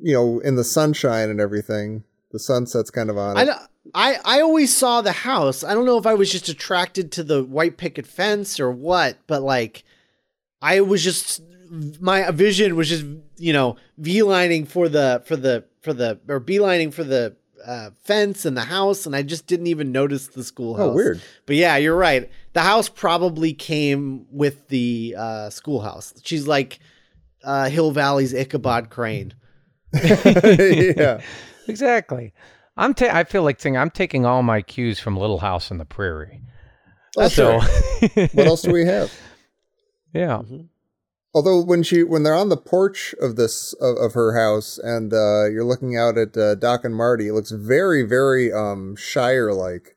you 0.01 0.13
know 0.13 0.39
in 0.39 0.55
the 0.55 0.63
sunshine 0.63 1.29
and 1.29 1.41
everything. 1.41 2.03
The 2.31 2.39
sunset's 2.39 2.91
kind 2.91 3.09
of 3.09 3.17
on 3.17 3.37
I, 3.37 3.43
it. 3.43 3.45
don't- 3.45 3.61
I 3.93 4.17
I 4.25 4.41
always 4.41 4.75
saw 4.75 5.01
the 5.01 5.11
house. 5.11 5.63
I 5.63 5.73
don't 5.73 5.85
know 5.85 5.97
if 5.97 6.05
I 6.05 6.13
was 6.13 6.31
just 6.31 6.49
attracted 6.49 7.11
to 7.13 7.23
the 7.23 7.43
white 7.43 7.77
picket 7.77 8.05
fence 8.05 8.59
or 8.59 8.71
what, 8.71 9.17
but 9.27 9.41
like 9.41 9.83
I 10.61 10.81
was 10.81 11.03
just 11.03 11.41
my 11.99 12.29
vision 12.31 12.75
was 12.75 12.89
just 12.89 13.05
you 13.37 13.53
know 13.53 13.77
v-lining 13.97 14.65
for 14.65 14.89
the 14.89 15.21
for 15.25 15.35
the 15.35 15.65
for 15.81 15.93
the 15.93 16.19
or 16.27 16.39
b 16.39 16.59
lining 16.59 16.91
for 16.91 17.03
the 17.03 17.35
uh, 17.67 17.89
fence 18.03 18.45
and 18.45 18.55
the 18.55 18.61
house, 18.61 19.05
and 19.05 19.15
I 19.15 19.21
just 19.23 19.45
didn't 19.45 19.67
even 19.67 19.91
notice 19.91 20.27
the 20.27 20.43
schoolhouse. 20.43 20.91
Oh, 20.91 20.93
weird. 20.93 21.21
But 21.45 21.57
yeah, 21.57 21.75
you're 21.77 21.95
right. 21.95 22.29
The 22.53 22.61
house 22.61 22.87
probably 22.89 23.53
came 23.53 24.25
with 24.31 24.67
the 24.69 25.15
uh, 25.17 25.49
schoolhouse. 25.49 26.13
She's 26.23 26.47
like 26.47 26.79
uh, 27.43 27.69
Hill 27.69 27.91
Valley's 27.91 28.33
Ichabod 28.33 28.89
Crane. 28.89 29.33
yeah. 29.93 31.21
Exactly. 31.69 32.33
I'm. 32.77 32.93
Ta- 32.93 33.09
I 33.11 33.25
feel 33.25 33.43
like 33.43 33.59
saying 33.59 33.75
I'm 33.75 33.89
taking 33.89 34.25
all 34.25 34.41
my 34.41 34.61
cues 34.61 35.01
from 35.01 35.17
Little 35.17 35.39
House 35.39 35.69
on 35.69 35.79
the 35.79 35.83
Prairie. 35.85 36.39
Oh, 37.17 37.27
So, 37.27 37.59
sure. 37.59 38.27
what 38.33 38.47
else 38.47 38.61
do 38.61 38.71
we 38.71 38.85
have? 38.85 39.11
yeah. 40.13 40.43
Although 41.33 41.61
when 41.63 41.83
she 41.83 42.03
when 42.03 42.23
they're 42.23 42.33
on 42.33 42.49
the 42.49 42.57
porch 42.57 43.13
of 43.21 43.35
this 43.35 43.73
of, 43.73 43.97
of 43.97 44.13
her 44.13 44.35
house 44.39 44.77
and 44.77 45.13
uh, 45.13 45.45
you're 45.49 45.63
looking 45.65 45.95
out 45.95 46.17
at 46.17 46.35
uh, 46.35 46.55
Doc 46.55 46.83
and 46.83 46.95
Marty, 46.95 47.27
it 47.27 47.33
looks 47.33 47.51
very 47.51 48.03
very 48.03 48.51
um 48.51 48.95
Shire 48.95 49.53
like. 49.53 49.95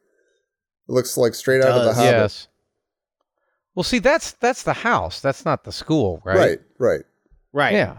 It 0.88 0.92
looks 0.92 1.16
like 1.16 1.34
straight 1.34 1.62
out 1.62 1.70
of 1.70 1.82
the 1.84 1.90
does, 1.90 1.96
Hobbit. 1.96 2.10
Yes. 2.12 2.48
Well, 3.76 3.84
see, 3.84 4.00
that's 4.00 4.32
that's 4.32 4.64
the 4.64 4.72
house. 4.72 5.20
That's 5.20 5.44
not 5.44 5.64
the 5.64 5.72
school, 5.72 6.20
right? 6.24 6.36
Right. 6.36 6.58
Right. 6.78 7.00
Right. 7.52 7.72
Yeah. 7.74 7.98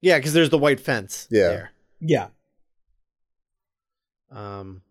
Yeah, 0.00 0.18
because 0.18 0.32
there's 0.32 0.50
the 0.50 0.58
white 0.58 0.78
fence. 0.78 1.26
Yeah. 1.30 1.48
There. 1.48 1.70
Yeah. 2.00 2.28
Um, 4.30 4.82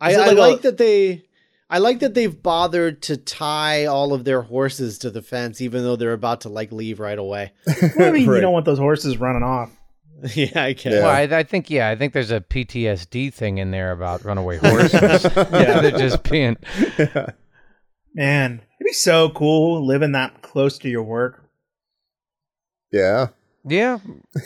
I, 0.00 0.10
Is 0.10 0.16
it 0.16 0.20
I 0.20 0.26
like 0.26 0.36
a- 0.36 0.40
like 0.40 0.62
that 0.62 0.78
they. 0.78 1.24
I 1.74 1.78
like 1.78 1.98
that 2.00 2.14
they've 2.14 2.40
bothered 2.40 3.02
to 3.02 3.16
tie 3.16 3.86
all 3.86 4.12
of 4.12 4.24
their 4.24 4.42
horses 4.42 4.96
to 5.00 5.10
the 5.10 5.22
fence, 5.22 5.60
even 5.60 5.82
though 5.82 5.96
they're 5.96 6.12
about 6.12 6.42
to 6.42 6.48
like 6.48 6.70
leave 6.70 7.00
right 7.00 7.18
away. 7.18 7.50
Well, 7.96 8.08
I 8.08 8.12
mean, 8.12 8.22
you 8.26 8.40
don't 8.40 8.52
want 8.52 8.64
those 8.64 8.78
horses 8.78 9.18
running 9.18 9.42
off. 9.42 9.70
yeah, 10.36 10.66
I 10.66 10.74
can. 10.74 10.92
Yeah. 10.92 10.98
Well, 11.00 11.10
I, 11.10 11.22
I 11.22 11.42
think 11.42 11.70
yeah, 11.70 11.88
I 11.88 11.96
think 11.96 12.12
there's 12.12 12.30
a 12.30 12.40
PTSD 12.40 13.34
thing 13.34 13.58
in 13.58 13.72
there 13.72 13.90
about 13.90 14.24
runaway 14.24 14.58
horses. 14.58 14.92
yeah, 15.36 15.80
they're 15.80 15.98
just 15.98 16.22
being. 16.22 16.56
Man, 18.14 18.52
it'd 18.52 18.84
be 18.84 18.92
so 18.92 19.30
cool 19.30 19.84
living 19.84 20.12
that 20.12 20.42
close 20.42 20.78
to 20.78 20.88
your 20.88 21.02
work. 21.02 21.44
Yeah. 22.92 23.30
Yeah. 23.66 23.98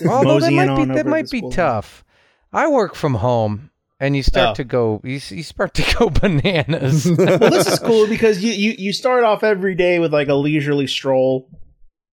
Although 0.08 0.40
that 0.40 0.50
might 0.50 0.76
be 0.76 0.94
that 0.94 1.06
might 1.06 1.30
be 1.30 1.40
school. 1.40 1.50
tough. 1.50 2.06
I 2.54 2.68
work 2.68 2.94
from 2.94 3.16
home, 3.16 3.70
and 4.00 4.16
you 4.16 4.22
start 4.22 4.50
Oh. 4.50 4.54
to 4.54 4.64
go. 4.64 5.00
You, 5.04 5.20
you 5.30 5.42
start 5.42 5.74
to 5.74 5.94
go 5.98 6.10
bananas. 6.10 7.06
Well, 7.18 7.38
this 7.38 7.66
is 7.66 7.78
cool 7.78 8.06
because 8.08 8.42
you, 8.42 8.52
you 8.52 8.74
you 8.78 8.92
start 8.92 9.24
off 9.24 9.42
every 9.44 9.74
day 9.74 9.98
with 9.98 10.12
like 10.12 10.28
a 10.28 10.34
leisurely 10.34 10.86
stroll. 10.86 11.48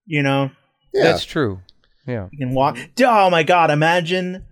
You 0.06 0.24
know, 0.24 0.51
Yeah. 0.94 1.04
That's 1.04 1.25
true. 1.25 1.62
Yeah. 2.08 2.27
you 2.32 2.46
can 2.46 2.54
walk. 2.56 2.77
Oh 3.04 3.30
my 3.30 3.44
god! 3.44 3.72
Imagine. 3.72 4.46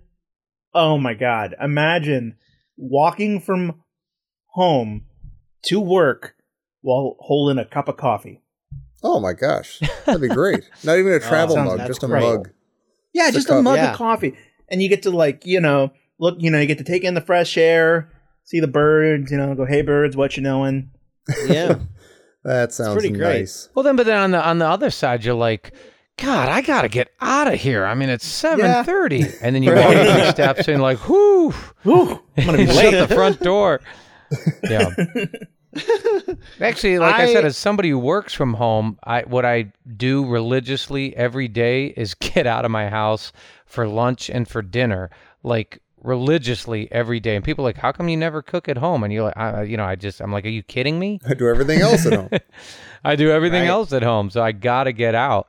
Oh 0.73 0.97
my 0.97 1.13
god! 1.13 1.53
Imagine 1.61 2.35
walking 2.77 3.39
from 3.39 3.81
home 4.53 5.05
to 5.65 5.79
work 5.79 6.35
while 6.81 7.15
holding 7.19 7.57
a 7.59 7.65
cup 7.65 7.87
of 7.87 7.97
coffee. 7.97 8.41
oh 9.03 9.19
my 9.19 9.33
gosh. 9.33 9.79
That'd 10.05 10.21
be 10.21 10.27
great. 10.27 10.63
Not 10.83 10.97
even 10.97 11.13
a 11.13 11.19
travel 11.19 11.55
sounds- 11.55 11.77
mug, 11.77 11.87
just 11.87 12.03
a 12.03 12.07
great. 12.07 12.21
mug. 12.23 12.49
Yeah, 13.13 13.25
Just 13.25 13.35
just 13.47 13.49
a 13.49 13.57
a 13.59 13.61
mug 13.61 13.77
Yeah. 13.77 13.91
of 13.91 13.97
coffee, 13.97 14.33
and 14.69 14.81
you 14.81 14.89
get 14.89 15.03
to 15.03 15.11
like 15.11 15.45
you 15.45 15.61
know 15.61 15.91
look. 16.19 16.35
You 16.39 16.49
know, 16.51 16.59
you 16.59 16.67
get 16.67 16.77
to 16.79 16.83
take 16.83 17.03
in 17.03 17.13
the 17.13 17.21
fresh 17.21 17.57
air, 17.57 18.11
see 18.43 18.59
the 18.59 18.67
birds. 18.67 19.31
You 19.31 19.37
know, 19.37 19.55
go 19.55 19.65
hey 19.65 19.81
birds, 19.81 20.15
what 20.15 20.37
you 20.37 20.43
knowing? 20.43 20.91
Yeah. 21.47 21.75
That 22.43 22.73
sounds 22.73 22.93
pretty 22.93 23.11
great. 23.11 23.39
nice. 23.39 23.69
Well, 23.73 23.83
then, 23.83 23.95
but 23.95 24.05
then 24.05 24.17
on 24.17 24.31
the 24.31 24.45
on 24.45 24.59
the 24.59 24.67
other 24.67 24.89
side, 24.89 25.23
you're 25.23 25.33
like, 25.33 25.73
God, 26.17 26.49
I 26.49 26.61
gotta 26.61 26.89
get 26.89 27.09
out 27.21 27.47
of 27.47 27.59
here. 27.59 27.85
I 27.85 27.93
mean, 27.95 28.09
it's 28.09 28.25
seven 28.25 28.83
thirty, 28.83 29.23
and 29.41 29.55
then 29.55 29.63
you 29.63 29.73
walk 29.73 29.95
a 29.95 30.15
few 30.15 30.31
steps 30.31 30.67
and 30.67 30.81
like, 30.81 31.07
whoo, 31.07 31.51
Whew, 31.83 32.21
I'm 32.37 32.45
gonna 32.45 32.57
be 32.57 32.67
shut 32.67 32.75
late. 32.75 33.07
the 33.07 33.15
front 33.15 33.39
door. 33.39 33.79
Yeah. 34.63 34.89
Actually, 36.59 36.99
like 36.99 37.15
I, 37.15 37.33
said, 37.33 37.45
as 37.45 37.57
somebody 37.57 37.89
who 37.89 37.97
works 37.97 38.33
from 38.33 38.53
home, 38.55 38.99
I 39.03 39.21
what 39.21 39.45
I 39.45 39.71
do 39.95 40.25
religiously 40.25 41.15
every 41.15 41.47
day 41.47 41.87
is 41.87 42.13
get 42.13 42.45
out 42.45 42.65
of 42.65 42.71
my 42.71 42.89
house 42.89 43.31
for 43.65 43.87
lunch 43.87 44.29
and 44.29 44.47
for 44.47 44.61
dinner, 44.61 45.09
like 45.43 45.81
religiously 46.03 46.87
every 46.91 47.19
day. 47.19 47.35
And 47.35 47.43
people 47.43 47.65
are 47.65 47.69
like, 47.69 47.77
"How 47.77 47.91
come 47.91 48.09
you 48.09 48.17
never 48.17 48.41
cook 48.41 48.67
at 48.69 48.77
home?" 48.77 49.03
And 49.03 49.11
you're 49.13 49.23
like, 49.23 49.37
I, 49.37 49.63
you 49.63 49.77
know, 49.77 49.85
I 49.85 49.95
just, 49.95 50.19
I'm 50.21 50.31
like, 50.31 50.45
"Are 50.45 50.49
you 50.49 50.61
kidding 50.63 50.99
me?" 50.99 51.19
I 51.27 51.33
do 51.33 51.47
everything 51.47 51.79
else 51.81 52.05
at 52.05 52.13
home. 52.13 52.29
I 53.05 53.15
do 53.15 53.31
everything 53.31 53.61
Right. 53.63 53.69
else 53.69 53.91
at 53.93 54.03
home, 54.03 54.29
so 54.29 54.41
I 54.41 54.51
gotta 54.51 54.91
get 54.93 55.15
out. 55.15 55.47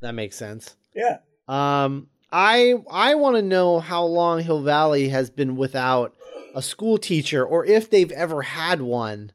that 0.00 0.12
makes 0.14 0.36
sense. 0.36 0.76
yeah. 0.94 1.18
Um, 1.48 2.08
I 2.30 2.74
I 2.90 3.14
want 3.16 3.36
to 3.36 3.42
know 3.42 3.78
how 3.80 4.04
long 4.04 4.40
Hill 4.40 4.62
Valley 4.62 5.08
has 5.10 5.28
been 5.30 5.56
without 5.56 6.14
a 6.54 6.62
school 6.62 6.98
teacher, 6.98 7.44
or 7.44 7.64
if 7.64 7.90
they've 7.90 8.12
ever 8.12 8.42
had 8.42 8.80
one. 8.80 9.32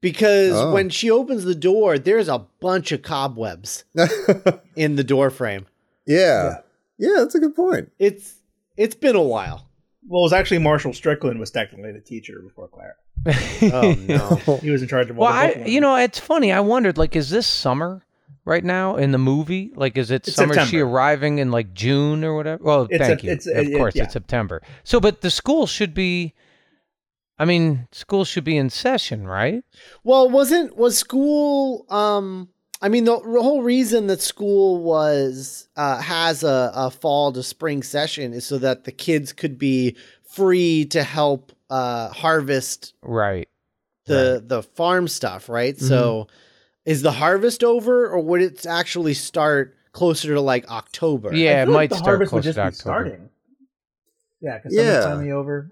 Because 0.00 0.52
Oh. 0.52 0.72
when 0.72 0.90
she 0.90 1.10
opens 1.10 1.44
the 1.44 1.54
door, 1.54 1.98
there's 1.98 2.28
a 2.28 2.40
bunch 2.60 2.92
of 2.92 3.00
cobwebs 3.02 3.84
in 4.76 4.96
the 4.96 5.04
door 5.04 5.30
frame. 5.30 5.66
yeah. 6.06 6.16
Yeah, 6.16 6.54
that's 6.98 7.34
a 7.34 7.40
good 7.40 7.54
point. 7.56 7.90
It's 7.98 8.34
it's 8.76 8.94
been 8.94 9.16
a 9.16 9.22
while. 9.22 9.68
Well, 10.06 10.20
it 10.20 10.24
was 10.24 10.32
actually 10.32 10.58
Marshall 10.58 10.92
Strickland 10.92 11.40
was 11.40 11.50
technically 11.50 11.92
the 11.92 12.00
teacher 12.00 12.40
before 12.42 12.68
Clara. 12.68 12.94
Oh 13.72 13.94
no. 14.46 14.58
He 14.62 14.70
was 14.70 14.82
in 14.82 14.88
charge 14.88 15.08
of 15.10 15.18
all 15.18 15.24
Well, 15.26 15.32
the 15.48 15.62
I, 15.62 15.64
you 15.66 15.80
know, 15.80 15.96
it's 15.96 16.18
funny. 16.18 16.52
I 16.52 16.60
wondered, 16.60 16.98
like, 16.98 17.16
is 17.16 17.30
this 17.30 17.46
summer 17.46 18.02
right 18.44 18.62
now 18.64 18.96
in 18.96 19.12
the 19.12 19.18
movie? 19.18 19.72
Like, 19.74 19.96
is 19.96 20.10
it 20.10 20.28
It's 20.28 20.36
summer? 20.36 20.58
Is 20.58 20.68
she 20.68 20.80
arriving 20.80 21.38
in 21.38 21.50
like 21.50 21.72
June 21.72 22.22
or 22.24 22.36
whatever? 22.36 22.62
Well, 22.62 22.86
It's 22.90 23.02
thank 23.06 23.22
a- 23.22 23.26
you. 23.26 23.32
it's 23.32 23.46
of 23.46 23.56
a- 23.56 23.76
course, 23.76 23.94
yeah. 23.96 24.04
it's 24.04 24.12
September. 24.12 24.60
So, 24.82 25.00
but 25.00 25.22
the 25.22 25.30
school 25.30 25.66
should 25.66 25.94
be. 25.94 26.34
I 27.38 27.46
mean, 27.46 27.88
school 27.90 28.24
should 28.24 28.44
be 28.44 28.56
in 28.56 28.70
session, 28.70 29.26
right? 29.26 29.64
Well, 30.04 30.28
wasn't 30.30 30.76
was 30.76 30.96
school? 30.98 31.84
Um, 31.88 32.48
I 32.84 32.90
mean, 32.90 33.04
the, 33.04 33.18
the 33.18 33.42
whole 33.42 33.62
reason 33.62 34.08
that 34.08 34.20
school 34.20 34.82
was 34.82 35.68
uh, 35.74 36.02
has 36.02 36.44
a, 36.44 36.70
a 36.74 36.90
fall 36.90 37.32
to 37.32 37.42
spring 37.42 37.82
session 37.82 38.34
is 38.34 38.44
so 38.44 38.58
that 38.58 38.84
the 38.84 38.92
kids 38.92 39.32
could 39.32 39.58
be 39.58 39.96
free 40.22 40.84
to 40.90 41.02
help 41.02 41.52
uh, 41.70 42.10
harvest 42.10 42.92
Right. 43.00 43.48
the 44.04 44.44
the 44.46 44.62
farm 44.62 45.08
stuff, 45.08 45.48
right? 45.48 45.78
So, 45.78 46.26
is 46.84 47.00
the 47.00 47.12
harvest 47.12 47.64
over, 47.64 48.06
or 48.06 48.20
would 48.20 48.42
it 48.42 48.66
actually 48.66 49.14
start 49.14 49.74
closer 49.92 50.34
to 50.34 50.40
like 50.42 50.68
October? 50.70 51.34
Yeah, 51.34 51.60
I 51.60 51.62
it 51.62 51.68
might 51.68 51.74
like 51.74 51.90
the 51.90 51.96
start 51.96 52.08
harvest 52.18 52.32
would 52.34 52.42
just 52.42 52.56
to 52.56 52.60
be 52.64 52.66
October. 52.66 52.76
starting. 53.06 53.30
Yeah, 54.42 54.58
because 54.58 54.74
Yeah. 54.74 55.00
summer's 55.00 55.04
finally 55.06 55.32
over. 55.32 55.70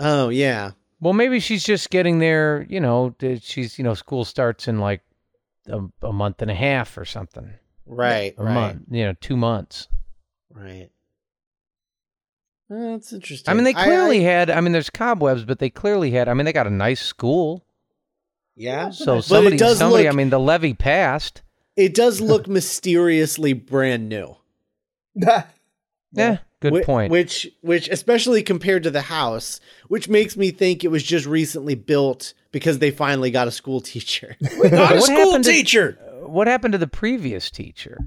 Oh 0.00 0.30
yeah. 0.30 0.70
Well, 1.00 1.12
maybe 1.12 1.40
she's 1.40 1.62
just 1.62 1.90
getting 1.90 2.20
there. 2.20 2.64
You 2.70 2.80
know, 2.80 3.14
she's 3.42 3.76
you 3.76 3.84
know, 3.84 3.92
school 3.92 4.24
starts 4.24 4.66
in 4.66 4.78
like 4.78 5.02
a, 5.68 5.80
a 6.06 6.12
month 6.12 6.42
and 6.42 6.50
a 6.50 6.54
half 6.54 6.96
or 6.98 7.04
something. 7.04 7.52
Right. 7.86 8.34
A 8.38 8.44
right. 8.44 8.54
month, 8.54 8.82
you 8.90 9.04
know, 9.04 9.14
two 9.20 9.36
months. 9.36 9.88
Right. 10.52 10.88
Uh, 12.70 12.92
That's 12.92 13.12
interesting. 13.12 13.50
I 13.50 13.54
mean, 13.54 13.64
they 13.64 13.72
clearly 13.74 14.26
I- 14.26 14.30
had. 14.30 14.50
I 14.50 14.60
mean, 14.60 14.72
there's 14.72 14.90
cobwebs, 14.90 15.44
but 15.44 15.58
they 15.58 15.70
clearly 15.70 16.10
had. 16.12 16.28
I 16.28 16.34
mean, 16.34 16.44
they 16.46 16.52
got 16.52 16.66
a 16.66 16.70
nice 16.70 17.00
school. 17.02 17.64
yeah. 18.56 18.90
So 18.90 19.06
But 19.16 19.18
it 19.18 19.22
somebody, 19.24 19.56
does 19.56 19.78
somebody. 19.78 20.04
look- 20.04 20.12
I 20.12 20.16
mean, 20.16 20.30
the 20.30 20.40
levy 20.40 20.74
passed. 20.74 21.42
It 21.76 21.94
does 21.94 22.20
look 22.20 22.46
mysteriously 22.48 23.52
brand 23.52 24.08
new. 24.08 24.36
Yeah, 26.14 26.38
good 26.62 26.72
Whi- 26.72 26.82
point. 26.84 27.10
Which, 27.12 27.50
which, 27.60 27.88
especially 27.88 28.42
compared 28.42 28.82
to 28.84 28.90
the 28.90 29.02
house, 29.02 29.60
which 29.88 30.08
makes 30.08 30.36
me 30.36 30.50
think 30.50 30.84
it 30.84 30.88
was 30.88 31.02
just 31.02 31.26
recently 31.26 31.74
built 31.74 32.34
because 32.52 32.78
they 32.78 32.90
finally 32.90 33.30
got 33.30 33.48
a 33.48 33.50
school 33.52 33.80
teacher. 33.92 34.36
Not 34.40 34.52
a 34.92 34.94
What 34.96 35.02
school 35.02 35.16
happened 35.16 35.44
to- 35.44 35.50
teacher. 35.52 35.98
what 36.26 36.46
happened 36.46 36.72
to 36.72 36.78
the 36.78 36.86
previous 36.86 37.50
teacher? 37.50 37.98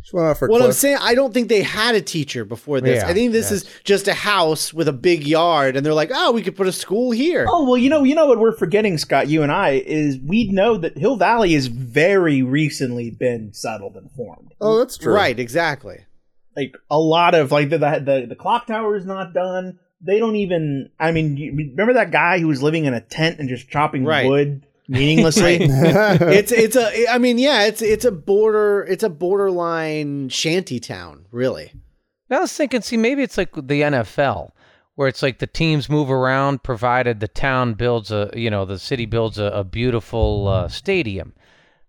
Just 0.00 0.14
went 0.14 0.28
off 0.28 0.38
for 0.38 0.48
what 0.48 0.62
I'm 0.62 0.72
saying, 0.72 0.98
I 1.00 1.14
don't 1.14 1.34
think 1.34 1.48
they 1.48 1.60
had 1.62 1.94
a 1.96 2.00
teacher 2.00 2.44
before 2.44 2.80
this. 2.80 3.02
Yeah, 3.02 3.08
I 3.08 3.12
think 3.14 3.32
this 3.32 3.50
yes. 3.50 3.62
is 3.64 3.70
just 3.84 4.06
a 4.08 4.14
house 4.14 4.72
with 4.72 4.86
a 4.88 4.92
big 4.92 5.26
yard, 5.26 5.76
and 5.76 5.84
they're 5.84 5.92
like, 5.92 6.10
"Oh, 6.14 6.30
we 6.32 6.40
could 6.40 6.56
put 6.56 6.66
a 6.68 6.72
school 6.72 7.10
here." 7.10 7.44
Oh 7.48 7.64
well, 7.64 7.76
you 7.76 7.90
know, 7.90 8.04
you 8.04 8.14
know 8.14 8.26
what 8.26 8.38
we're 8.38 8.56
forgetting, 8.56 8.96
Scott. 8.96 9.28
You 9.28 9.42
and 9.42 9.50
I 9.52 9.70
is 9.84 10.16
we 10.18 10.50
know 10.50 10.78
that 10.78 10.96
Hill 10.96 11.16
Valley 11.16 11.52
has 11.54 11.66
very 11.66 12.42
recently 12.42 13.10
been 13.10 13.52
settled 13.52 13.96
and 13.96 14.10
formed. 14.12 14.54
Oh, 14.62 14.78
that's 14.78 14.96
true. 14.96 15.12
right, 15.12 15.38
exactly. 15.38 16.06
Like 16.58 16.76
a 16.90 16.98
lot 16.98 17.34
of 17.34 17.52
like 17.52 17.70
the 17.70 17.78
the 17.78 18.02
the, 18.04 18.26
the 18.30 18.34
clock 18.36 18.66
tower 18.66 18.96
is 18.96 19.06
not 19.06 19.32
done. 19.32 19.78
They 20.00 20.18
don't 20.18 20.36
even. 20.36 20.90
I 20.98 21.12
mean, 21.12 21.36
you, 21.36 21.52
remember 21.52 21.92
that 21.94 22.10
guy 22.10 22.38
who 22.40 22.48
was 22.48 22.62
living 22.62 22.84
in 22.84 22.94
a 22.94 23.00
tent 23.00 23.38
and 23.38 23.48
just 23.48 23.68
chopping 23.70 24.04
Right. 24.04 24.26
wood? 24.28 24.64
meaninglessly. 24.88 25.58
it's 25.60 26.50
it's 26.50 26.74
a 26.74 27.06
I 27.08 27.18
mean 27.18 27.36
yeah 27.38 27.66
it's 27.66 27.82
it's 27.82 28.06
a 28.06 28.10
border 28.10 28.86
it's 28.88 29.02
a 29.02 29.10
borderline 29.10 30.30
shanty 30.30 30.80
town 30.80 31.26
really. 31.30 31.72
I 32.30 32.40
was 32.40 32.52
thinking, 32.54 32.82
see, 32.82 32.96
maybe 32.96 33.22
it's 33.22 33.38
like 33.38 33.54
the 33.54 33.82
NFL, 33.82 34.50
where 34.96 35.08
it's 35.08 35.22
like 35.22 35.38
the 35.38 35.46
teams 35.46 35.88
move 35.88 36.10
around, 36.10 36.62
provided 36.62 37.20
the 37.20 37.28
town 37.28 37.74
builds 37.74 38.10
a, 38.10 38.30
you 38.34 38.50
know, 38.50 38.64
the 38.66 38.78
city 38.78 39.06
builds 39.06 39.38
a, 39.38 39.44
a 39.44 39.64
beautiful 39.64 40.46
uh, 40.48 40.68
stadium. 40.68 41.32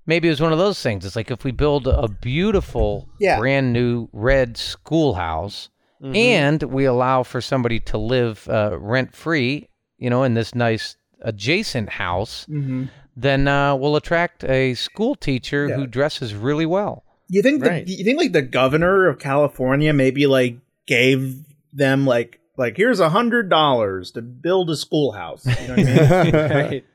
Maybe 0.10 0.28
it 0.28 0.32
was 0.32 0.42
one 0.42 0.52
of 0.52 0.58
those 0.58 0.82
things. 0.82 1.06
It's 1.06 1.16
like 1.16 1.30
if 1.30 1.44
we 1.44 1.52
build 1.52 1.86
a 1.88 2.08
beautiful, 2.08 3.08
Yeah. 3.20 3.38
brand 3.38 3.72
new 3.74 4.10
red 4.12 4.58
schoolhouse, 4.58 5.70
and 6.02 6.64
we 6.64 6.86
allow 6.86 7.22
for 7.24 7.42
somebody 7.42 7.80
to 7.92 7.98
live 8.00 8.48
uh, 8.50 8.78
rent 8.80 9.14
free, 9.16 9.68
you 10.00 10.10
know, 10.10 10.24
in 10.24 10.34
this 10.34 10.56
nice 10.56 10.96
adjacent 11.22 11.90
house, 11.90 12.46
Mm-hmm. 12.50 12.86
then 13.16 13.48
uh, 13.48 13.76
we'll 13.76 13.96
attract 13.98 14.44
a 14.46 14.74
school 14.74 15.14
teacher 15.14 15.68
Yeah. 15.68 15.76
who 15.76 15.86
dresses 15.88 16.34
really 16.34 16.66
well. 16.66 17.04
You 17.28 17.42
think 17.44 17.64
Right. 17.64 17.86
the, 17.86 17.94
you 17.94 18.04
think 18.04 18.18
like 18.18 18.32
the 18.32 18.42
governor 18.42 19.08
of 19.08 19.20
California 19.20 19.94
maybe 19.94 20.26
like 20.26 20.58
gave 20.88 21.36
them 21.72 22.08
like 22.08 22.40
like 22.58 22.76
here's 22.78 23.00
a 23.00 23.10
hundred 23.10 23.48
dollars 23.50 24.10
to 24.12 24.22
build 24.24 24.70
a 24.72 24.76
schoolhouse. 24.76 25.46
You 25.46 25.68
know 25.68 25.76
what 25.76 25.88
I 25.88 26.24
mean? 26.24 26.34
Right. 26.72 26.86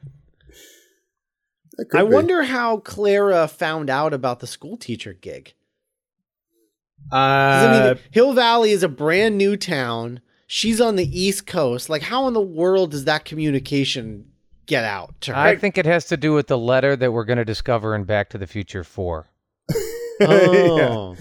That 1.76 1.86
could 1.90 2.00
I 2.00 2.04
be. 2.04 2.10
wonder 2.14 2.42
how 2.44 2.78
Clara 2.78 3.48
found 3.48 3.90
out 3.90 4.12
about 4.14 4.40
the 4.40 4.46
school 4.46 4.76
teacher 4.76 5.12
gig. 5.12 5.54
'Cause, 7.10 7.18
I 7.18 7.66
Uh, 7.80 7.94
mean, 7.94 7.98
Hill 8.12 8.32
Valley 8.32 8.70
is 8.70 8.82
a 8.82 8.88
brand 8.88 9.36
new 9.36 9.56
town. 9.56 10.20
She's 10.46 10.80
on 10.80 10.96
the 10.96 11.20
East 11.20 11.46
Coast. 11.46 11.88
Like, 11.90 12.02
how 12.02 12.26
in 12.28 12.34
the 12.34 12.40
world 12.40 12.92
does 12.92 13.04
that 13.04 13.24
communication 13.24 14.26
get 14.66 14.84
out 14.84 15.20
to 15.22 15.32
her? 15.34 15.38
I 15.38 15.56
think 15.56 15.76
it 15.76 15.84
has 15.86 16.06
to 16.06 16.16
do 16.16 16.32
with 16.32 16.46
the 16.46 16.56
letter 16.58 16.96
that 16.96 17.12
we're 17.12 17.24
going 17.24 17.38
to 17.38 17.44
discover 17.44 17.94
in 17.94 18.04
Back 18.04 18.30
to 18.30 18.38
the 18.38 18.46
Future 18.46 18.84
4. 18.84 19.26
oh, 20.22 21.10
or 21.10 21.14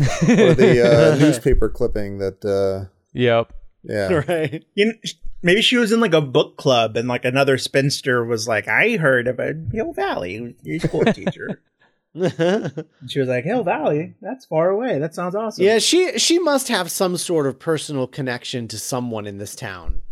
the 0.54 1.14
uh, 1.16 1.18
newspaper 1.20 1.68
clipping 1.70 2.20
that. 2.20 2.44
Uh, 2.46 2.90
Yep. 3.16 3.54
yeah. 3.84 4.08
right. 4.28 4.64
you 4.76 4.86
know, 4.88 4.94
sh- 5.06 5.14
maybe 5.44 5.62
she 5.62 5.78
was 5.78 5.92
in 5.92 6.00
like 6.00 6.14
a 6.14 6.22
book 6.22 6.58
club 6.58 6.98
and 6.98 7.08
like 7.08 7.26
another 7.26 7.58
spinster 7.60 8.26
was 8.26 8.48
like, 8.48 8.68
I 8.68 8.98
heard 8.98 9.28
about 9.28 9.56
Hill 9.72 9.94
Valley, 9.94 10.56
your 10.64 10.80
school 10.80 11.06
teacher. 11.14 11.62
She 12.16 13.20
was 13.20 13.28
like, 13.28 13.44
Hill 13.44 13.64
Valley, 13.64 14.14
that's 14.22 14.46
far 14.46 14.70
away. 14.70 15.00
That 15.00 15.16
sounds 15.16 15.34
awesome. 15.34 15.64
yeah, 15.64 15.80
she 15.80 16.20
she 16.20 16.38
must 16.38 16.68
have 16.68 16.92
some 16.92 17.18
sort 17.18 17.48
of 17.48 17.58
personal 17.58 18.06
connection 18.06 18.68
to 18.68 18.78
someone 18.78 19.26
in 19.26 19.40
this 19.40 19.56
town. 19.56 20.04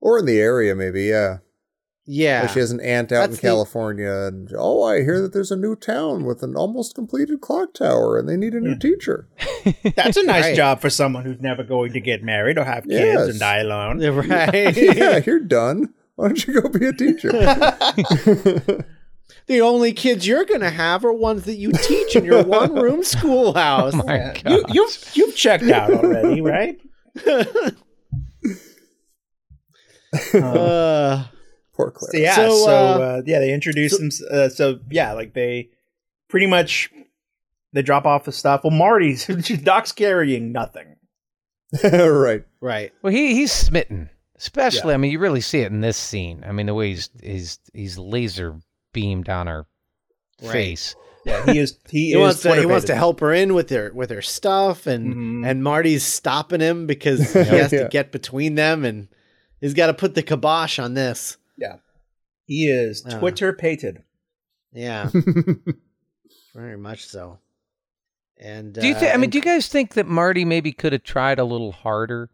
Or 0.00 0.20
in 0.20 0.26
the 0.26 0.38
area, 0.40 0.76
maybe. 0.76 1.04
Yeah. 1.04 1.38
Yeah, 2.06 2.42
Like 2.42 2.50
she 2.50 2.58
has 2.60 2.70
an 2.70 2.80
aunt 2.80 3.12
out 3.12 3.24
in 3.24 3.30
That's 3.30 3.40
the- 3.40 3.48
California, 3.48 4.12
and 4.26 4.52
oh, 4.58 4.82
I 4.82 5.00
hear 5.02 5.22
that 5.22 5.32
there's 5.32 5.50
a 5.50 5.56
new 5.56 5.74
town 5.74 6.24
with 6.26 6.42
an 6.42 6.54
almost 6.54 6.94
completed 6.94 7.40
clock 7.40 7.72
tower, 7.72 8.18
and 8.18 8.28
they 8.28 8.36
need 8.36 8.52
a 8.52 8.60
new 8.60 8.76
teacher. 8.78 9.26
That's 9.96 10.18
a 10.18 10.22
nice 10.26 10.44
Right. 10.44 10.54
job 10.56 10.82
for 10.82 10.90
someone 10.90 11.24
who's 11.24 11.40
never 11.40 11.62
going 11.62 11.94
to 11.94 12.00
get 12.00 12.22
married 12.22 12.58
or 12.58 12.64
have 12.64 12.84
kids 12.84 13.00
Yes. 13.00 13.28
and 13.30 13.40
die 13.40 13.60
alone. 13.60 14.00
right. 14.28 14.76
yeah, 14.76 15.20
you're 15.24 15.40
done. 15.40 15.94
Why 16.16 16.28
don't 16.28 16.46
you 16.46 16.60
go 16.60 16.68
be 16.68 16.86
a 16.88 16.92
teacher? 16.92 17.32
the 17.32 18.84
only 19.62 19.94
kids 19.94 20.26
you're 20.26 20.44
gonna 20.44 20.68
have 20.70 21.06
are 21.06 21.12
ones 21.12 21.44
that 21.44 21.54
you 21.56 21.72
teach 21.72 22.16
in 22.16 22.24
your 22.26 22.44
one 22.44 22.74
room 22.74 23.02
schoolhouse. 23.02 23.94
My 23.94 24.16
Yeah. 24.16 24.34
God. 24.42 24.52
You, 24.52 24.64
you've 24.74 25.10
you've 25.14 25.36
checked 25.36 25.64
out 25.70 25.90
already, 25.90 26.42
right? 26.42 26.78
uh, 30.34 31.24
Poor 31.74 31.90
Claire. 31.90 32.10
So 32.12 32.18
yeah, 32.18 32.34
So, 32.36 32.50
so, 32.64 32.70
uh, 32.70 32.98
uh, 33.18 33.22
yeah, 33.26 33.38
they 33.40 33.52
introduce 33.52 33.98
them. 33.98 34.10
Uh, 34.30 34.48
so 34.48 34.78
yeah, 34.90 35.12
like 35.12 35.34
they 35.34 35.70
pretty 36.28 36.46
much 36.46 36.90
they 37.72 37.82
drop 37.82 38.06
off 38.06 38.24
the 38.24 38.32
stuff. 38.32 38.62
Well, 38.64 38.70
Marty's 38.70 39.26
Doc's 39.62 39.92
carrying 39.92 40.52
nothing. 40.52 40.96
right. 41.82 42.44
right. 42.60 42.92
Well, 43.02 43.12
he 43.12 43.34
he's 43.34 43.52
smitten. 43.52 44.10
Especially, 44.36 44.94
I 44.94 44.96
mean, 44.96 45.10
you 45.12 45.18
really 45.20 45.40
see 45.40 45.60
it 45.60 45.70
in 45.72 45.80
this 45.80 45.96
scene. 45.96 46.44
I 46.46 46.52
mean, 46.52 46.66
the 46.66 46.74
way 46.74 46.90
he's 46.90 47.08
he's 47.22 47.58
he's 47.72 47.98
laser 47.98 48.58
beamed 48.92 49.28
on 49.28 49.46
her 49.46 49.66
Right. 50.42 50.52
face. 50.52 50.96
Yeah, 51.24 51.44
he 51.52 51.58
is. 51.60 51.78
He, 51.88 51.98
He 52.08 52.12
is 52.12 52.18
wants 52.18 52.42
to 52.42 52.54
he 52.60 52.66
wants 52.66 52.86
to 52.86 52.94
help 52.96 53.20
her 53.20 53.32
in 53.32 53.54
with 53.54 53.70
her 53.70 53.90
with 53.94 54.10
her 54.10 54.22
stuff 54.22 54.86
and 54.86 55.14
Mhm. 55.14 55.46
and 55.48 55.62
Marty's 55.64 56.02
stopping 56.04 56.60
him 56.60 56.86
because 56.86 57.32
he 57.32 57.38
has 57.44 57.72
Yeah. 57.72 57.84
to 57.84 57.88
get 57.88 58.12
between 58.12 58.56
them 58.56 58.84
and 58.84 59.08
he's 59.60 59.72
got 59.74 59.86
to 59.86 59.94
put 59.94 60.14
the 60.14 60.22
kibosh 60.22 60.78
on 60.78 60.94
this. 60.94 61.36
He 62.46 62.68
is. 62.68 63.02
Twitter 63.02 63.52
pated. 63.52 64.02
Yeah, 64.72 65.10
very 66.54 66.76
much 66.76 67.06
so. 67.06 67.38
And 68.38 68.72
Do 68.74 68.86
you 68.86 68.94
uh, 68.94 68.98
think? 68.98 69.14
I 69.14 69.16
mean, 69.16 69.30
do 69.30 69.38
you 69.38 69.42
guys 69.42 69.68
think 69.68 69.94
that 69.94 70.06
Marty 70.06 70.44
maybe 70.44 70.72
could 70.72 70.92
have 70.92 71.04
tried 71.04 71.38
a 71.38 71.44
little 71.44 71.72
harder? 71.72 72.30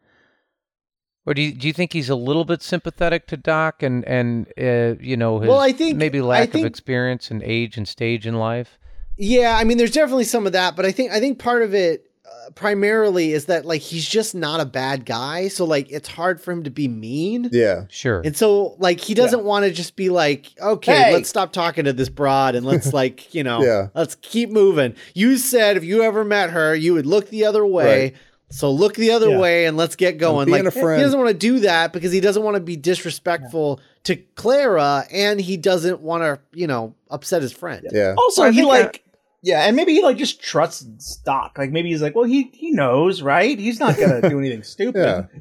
Or 1.26 1.34
do 1.34 1.42
you, 1.42 1.52
do 1.52 1.66
you 1.66 1.74
think 1.74 1.92
he's 1.92 2.08
a 2.08 2.14
little 2.16 2.46
bit 2.46 2.62
sympathetic 2.62 3.26
to 3.28 3.36
Doc 3.36 3.82
and 3.82 4.04
and 4.06 4.46
uh, 4.58 4.94
you 5.00 5.16
know 5.16 5.38
his 5.40 5.48
Well, 5.48 5.60
I 5.60 5.72
think- 5.72 5.96
maybe 5.96 6.18
I 6.18 6.22
lack 6.22 6.50
think- 6.50 6.64
of 6.64 6.70
experience 6.70 7.30
and 7.30 7.42
age 7.42 7.76
and 7.76 7.86
stage 7.86 8.26
in 8.26 8.34
life? 8.36 8.78
Yeah, 9.18 9.54
I 9.58 9.64
mean, 9.64 9.76
there's 9.76 9.90
definitely 9.90 10.24
some 10.24 10.46
of 10.46 10.52
that, 10.54 10.76
but 10.76 10.86
I 10.86 10.92
think 10.92 11.12
I 11.12 11.20
think 11.20 11.38
part 11.38 11.62
of 11.62 11.74
it 11.74 12.09
uh, 12.30 12.50
primarily 12.54 13.32
is 13.32 13.46
that 13.46 13.64
like 13.64 13.80
he's 13.80 14.06
just 14.08 14.34
not 14.34 14.60
a 14.60 14.64
bad 14.64 15.04
guy, 15.04 15.48
so 15.48 15.64
like 15.64 15.90
it's 15.90 16.08
hard 16.08 16.40
for 16.40 16.52
him 16.52 16.62
to 16.64 16.70
be 16.70 16.86
mean. 16.88 17.48
Yeah. 17.52 17.86
Sure. 17.90 18.22
And 18.24 18.36
so, 18.36 18.76
like, 18.78 19.00
he 19.00 19.14
doesn't 19.14 19.42
want 19.44 19.64
to 19.64 19.70
just 19.72 19.96
be 19.96 20.08
like, 20.10 20.46
okay, 20.60 20.94
Hey. 21.04 21.12
let's 21.12 21.28
stop 21.28 21.52
talking 21.52 21.84
to 21.86 21.92
this 21.92 22.08
broad 22.08 22.54
and 22.54 22.64
let's, 22.64 22.92
like, 22.92 23.34
you 23.34 23.42
know, 23.42 23.62
Yeah. 23.62 23.88
let's 23.94 24.14
keep 24.16 24.50
moving. 24.50 24.94
You 25.14 25.36
said 25.38 25.76
if 25.76 25.84
you 25.84 26.02
ever 26.02 26.24
met 26.24 26.50
her, 26.50 26.74
you 26.74 26.94
would 26.94 27.06
look 27.06 27.28
the 27.30 27.44
other 27.46 27.66
way. 27.66 28.02
Right. 28.02 28.16
So 28.52 28.70
look 28.72 28.94
the 28.94 29.12
other 29.12 29.30
Yeah. 29.30 29.38
way 29.38 29.66
and 29.66 29.76
let's 29.76 29.94
get 29.96 30.18
going. 30.18 30.48
Like, 30.48 30.64
a 30.64 30.70
friend. 30.72 30.98
he 30.98 31.02
doesn't 31.04 31.18
want 31.18 31.30
to 31.30 31.38
do 31.38 31.60
that 31.60 31.92
because 31.92 32.12
he 32.12 32.20
doesn't 32.20 32.42
want 32.42 32.56
to 32.56 32.60
be 32.60 32.76
disrespectful 32.76 33.80
to 34.04 34.16
Clara 34.34 35.04
and 35.12 35.40
he 35.40 35.56
doesn't 35.56 36.00
want 36.00 36.22
to, 36.24 36.40
you 36.52 36.66
know, 36.66 36.94
upset 37.10 37.42
his 37.42 37.52
friend. 37.52 37.86
Yeah. 37.92 38.14
Also, 38.18 38.42
I 38.44 38.50
he 38.50 38.58
think 38.58 38.68
like 38.68 39.04
yeah, 39.42 39.62
and 39.62 39.76
maybe 39.76 39.92
he 39.92 40.02
like 40.02 40.16
just 40.16 40.42
trusts 40.42 41.16
Doc. 41.24 41.56
Like 41.58 41.70
maybe 41.70 41.90
he's 41.90 42.02
like, 42.02 42.14
well, 42.14 42.24
he 42.24 42.50
he 42.52 42.72
knows, 42.72 43.22
right? 43.22 43.58
He's 43.58 43.80
not 43.80 43.98
gonna 43.98 44.28
do 44.28 44.38
anything 44.38 44.62
stupid. 44.62 45.00
Yeah. 45.00 45.40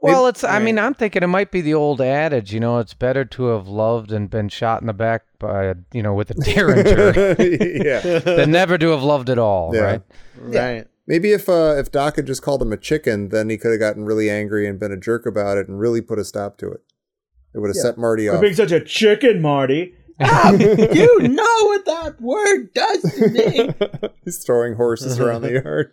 Well, 0.00 0.28
it's. 0.28 0.44
I 0.44 0.60
mean, 0.60 0.78
I'm 0.78 0.94
thinking 0.94 1.24
it 1.24 1.28
might 1.28 1.50
be 1.50 1.60
the 1.60 1.74
old 1.74 2.00
adage. 2.00 2.52
You 2.52 2.60
know, 2.60 2.78
it's 2.78 2.94
better 2.94 3.24
to 3.24 3.46
have 3.46 3.66
loved 3.66 4.12
and 4.12 4.30
been 4.30 4.48
shot 4.48 4.80
in 4.80 4.86
the 4.86 4.92
back 4.92 5.24
by, 5.40 5.74
you 5.92 6.02
know, 6.04 6.14
with 6.14 6.30
a 6.30 6.34
derringer 6.44 7.34
yeah. 7.84 8.18
than 8.20 8.52
never 8.52 8.78
to 8.78 8.90
have 8.90 9.02
loved 9.02 9.28
at 9.28 9.38
all. 9.38 9.74
Yeah. 9.74 9.80
Right. 9.80 10.02
Right. 10.36 10.86
Maybe 11.08 11.32
if 11.32 11.48
uh, 11.48 11.74
if 11.78 11.90
Doc 11.90 12.16
had 12.16 12.26
just 12.26 12.42
called 12.42 12.62
him 12.62 12.72
a 12.72 12.76
chicken, 12.76 13.30
then 13.30 13.48
he 13.48 13.56
could 13.56 13.72
have 13.72 13.80
gotten 13.80 14.04
really 14.04 14.30
angry 14.30 14.68
and 14.68 14.78
been 14.78 14.92
a 14.92 14.96
jerk 14.96 15.26
about 15.26 15.58
it 15.58 15.66
and 15.66 15.80
really 15.80 16.00
put 16.00 16.18
a 16.18 16.24
stop 16.24 16.58
to 16.58 16.70
it. 16.70 16.82
It 17.54 17.58
would 17.58 17.68
have 17.68 17.76
set 17.76 17.98
Marty 17.98 18.28
For 18.28 18.36
off. 18.36 18.40
being 18.40 18.54
such 18.54 18.72
a 18.72 18.80
chicken, 18.80 19.40
Marty. 19.40 19.94
Ah, 20.20 20.50
you 20.52 21.18
know 21.28 21.66
what 21.66 21.84
that 21.86 22.20
word 22.20 22.72
does 22.74 23.02
to 23.14 23.28
me. 23.28 23.70
He's 24.24 24.42
throwing 24.44 24.74
horses 24.74 25.18
around 25.20 25.42
the 25.42 25.52
yard. 25.52 25.92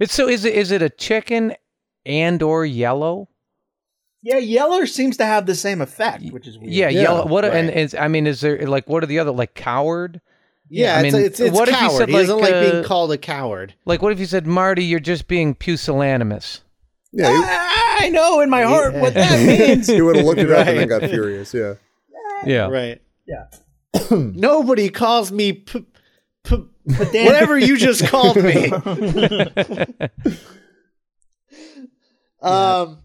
It's 0.00 0.14
so. 0.14 0.28
Is 0.28 0.44
it 0.44 0.54
is 0.54 0.70
it 0.70 0.82
a 0.82 0.90
chicken 0.90 1.54
and 2.06 2.42
or 2.42 2.64
yellow? 2.64 3.28
yeah, 4.22 4.38
yellow 4.38 4.84
seems 4.86 5.18
to 5.18 5.26
have 5.26 5.44
the 5.46 5.54
same 5.54 5.82
effect, 5.82 6.24
which 6.30 6.46
is 6.46 6.58
weird. 6.58 6.72
Yeah, 6.72 6.88
Yeah, 6.88 7.02
yellow. 7.02 7.26
What 7.26 7.44
and 7.44 7.68
is 7.70 7.94
I 7.94 8.08
mean, 8.08 8.26
is 8.26 8.40
there 8.40 8.66
like 8.66 8.88
what 8.88 9.02
are 9.02 9.06
the 9.06 9.18
other 9.18 9.32
like 9.32 9.54
coward? 9.54 10.20
Yeah, 10.70 10.96
I 10.96 11.02
it's, 11.02 11.14
mean, 11.14 11.24
it's, 11.24 11.40
it's 11.40 11.54
what 11.54 11.68
if 11.68 11.74
he 11.74 11.80
coward. 11.80 11.98
said, 11.98 12.08
he 12.08 12.14
doesn't 12.14 12.38
like, 12.38 12.52
like 12.52 12.70
being 12.70 12.84
uh, 12.84 12.88
called 12.88 13.12
a 13.12 13.18
coward. 13.18 13.74
Like 13.84 14.00
what 14.00 14.12
if 14.12 14.18
you 14.18 14.24
said 14.26 14.46
Marty, 14.46 14.82
you're 14.84 14.98
just 15.00 15.28
being 15.28 15.54
pusillanimous? 15.54 16.62
Yeah, 17.12 17.28
he, 17.28 17.42
Ah, 17.46 17.83
I 17.96 18.08
know 18.10 18.40
in 18.40 18.50
my 18.50 18.62
heart 18.62 18.94
what 18.94 19.14
that 19.14 19.46
means. 19.46 19.86
he 19.88 20.00
would 20.02 20.16
have 20.16 20.24
looked 20.24 20.40
it 20.40 20.50
up 20.50 20.66
and 20.66 20.78
then 20.78 20.88
got 20.88 21.02
furious. 21.08 21.52
Yeah. 21.54 21.74
Yeah. 22.44 22.68
Right. 22.68 23.00
Yeah. 23.26 23.46
Nobody 24.10 24.88
calls 24.90 25.30
me 25.32 25.52
p- 25.52 25.86
p- 26.44 26.64
Dan- 27.12 27.26
whatever 27.26 27.56
you 27.58 27.76
just 27.76 28.06
called 28.08 28.36
me. 28.36 28.70
um 32.42 32.98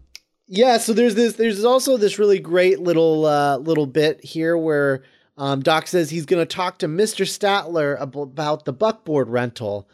yeah 0.46 0.76
so 0.76 0.92
there's 0.92 1.14
this 1.14 1.34
there's 1.34 1.64
also 1.64 1.96
this 1.96 2.18
really 2.18 2.38
great 2.38 2.80
little 2.80 3.24
uh 3.24 3.56
little 3.58 3.86
bit 3.86 4.22
here 4.22 4.56
where 4.56 5.02
um 5.38 5.60
doc 5.60 5.86
says 5.86 6.10
he's 6.10 6.26
going 6.26 6.40
to 6.46 6.54
talk 6.54 6.78
to 6.78 6.86
mr 6.86 7.24
statler 7.24 7.98
ab- 8.00 8.16
about 8.16 8.64
the 8.66 8.72
buckboard 8.72 9.28
rental 9.28 9.88